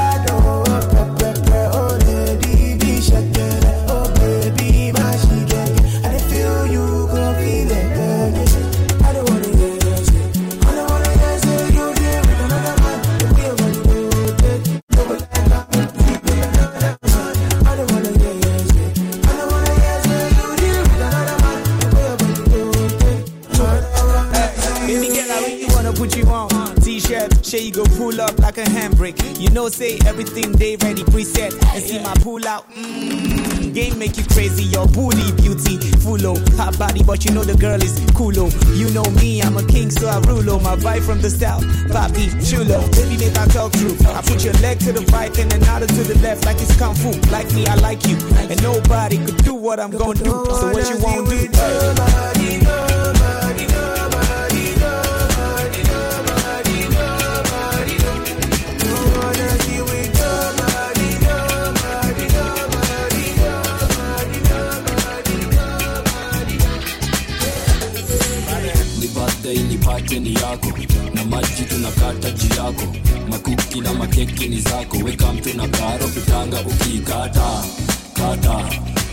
[27.61, 29.39] You go pull up like a handbrake.
[29.39, 31.53] You know, say everything they ready preset.
[31.75, 32.65] And see my pull out.
[32.73, 34.65] Mm, game make you crazy.
[34.65, 38.49] Your booty beauty, full of hot body, but you know the girl is coolo.
[38.75, 40.49] You know me, I'm a king, so I rule.
[40.49, 40.61] oh.
[40.61, 41.63] My vibe from the south,
[41.93, 42.81] Papi chulo.
[42.93, 43.97] Baby, make I talk true.
[44.07, 46.95] I put your leg to the right and another to the left, like it's kung
[46.95, 47.11] fu.
[47.31, 48.17] Like me, I like you,
[48.49, 50.31] and nobody could do what I'm gonna do.
[50.57, 51.37] So what you won't do?
[52.42, 52.42] ni
[70.21, 70.73] ni yako.
[71.15, 72.97] Na maji tunakata juu yako.
[73.31, 74.97] Makuki na makeki ni zako.
[75.05, 77.63] Weka mtu na karo pitanga ukiikata
[78.15, 78.65] kata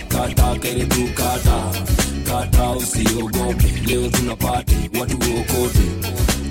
[0.08, 1.64] kata kere tu kata
[2.28, 3.74] kata usiogope.
[3.86, 5.86] Leo tuna pati watu okote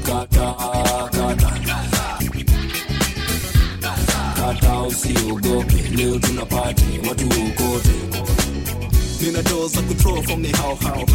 [0.07, 0.55] kata
[1.11, 1.53] kata.
[4.37, 5.75] Kata usiogope.
[5.97, 7.91] Leo tuna pati watu okote
[9.21, 11.07] nina doo za kuthrow from ni hao hao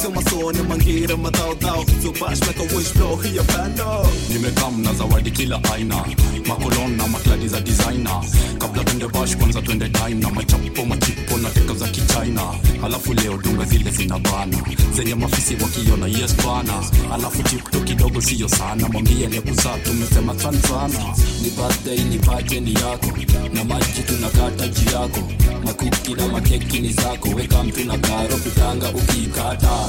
[0.00, 4.92] Sio masone mangira madhao dhao So bash like a wish blow hiya pano nimekam na
[4.94, 6.04] zawadi kila aina.
[6.46, 8.20] Makolon na makladi za designer.
[8.58, 12.42] Kabla twende bash kwanza twende dina machapo machipo na teka za kichina.
[12.84, 14.58] Alafu leo dunga zile zina bana.
[14.96, 16.82] Zenye mafisi wakiona yes bana.
[17.12, 18.88] Alafu tiktok kidogo siyo sana.
[18.88, 21.14] Mwambie aliyekuzaa tumesema san sana.
[21.42, 23.06] Ni birthday ni party ni yako.
[23.52, 25.20] Na maji tunakata ji yako
[25.64, 29.88] makuki na makeki ni zako weka mtu na karo pitanga ukiikata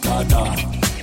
[0.00, 0.56] kata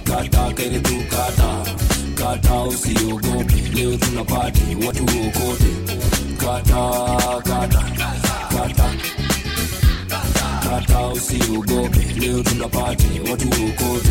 [0.04, 1.78] kata kere tu kata.
[2.16, 5.72] Kata usiogope leo tuna pati watu okote
[6.38, 6.92] kata
[7.44, 7.84] kata
[8.50, 8.94] kata.
[10.64, 14.10] Kata usiogope leo tuna pati watu okote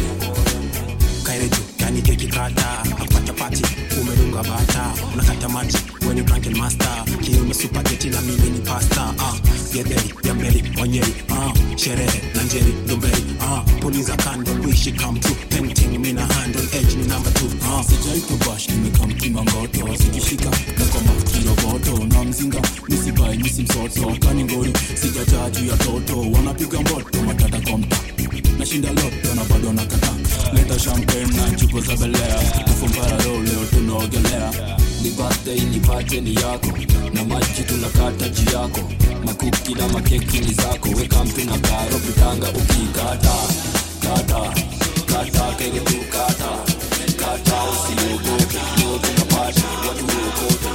[1.23, 3.63] kairejo yani keki kata akupata pati
[4.01, 5.77] umedunga bata unakata mati
[6.09, 7.05] weni drunken master.
[7.21, 9.35] Kiume supageti na mimi ni pasta ah,
[9.75, 15.37] yedeli yambeli onyeli ah, sherehe na njeri ndomberi ah, puliza kando wishi come true.
[15.51, 17.85] Painting mina handle edge ni number two ah.
[17.85, 26.21] sijaitobash nimekamkimangoto sikishika nakoma kiroboto na mzinga nisibai misibai misimsoto kaningori sijajaa juu ya toto
[26.21, 27.97] wanapiga mboto matata kwa mta
[28.59, 30.11] nashinda loto na bado nakata
[30.53, 34.53] leta champagne na chupa za belea ufumbaro leo tunaogelea.
[35.03, 36.67] Nipate nipate ni yako.
[37.13, 38.81] Na maji tunakata ji yako.
[39.25, 40.89] Makuki na makeki ni zako.
[40.89, 43.35] Weka mtu na karo pitanga ukikata.
[44.03, 44.55] Kata
[45.07, 50.66] kata kege tu kata usiogope leo tunapati watu wokote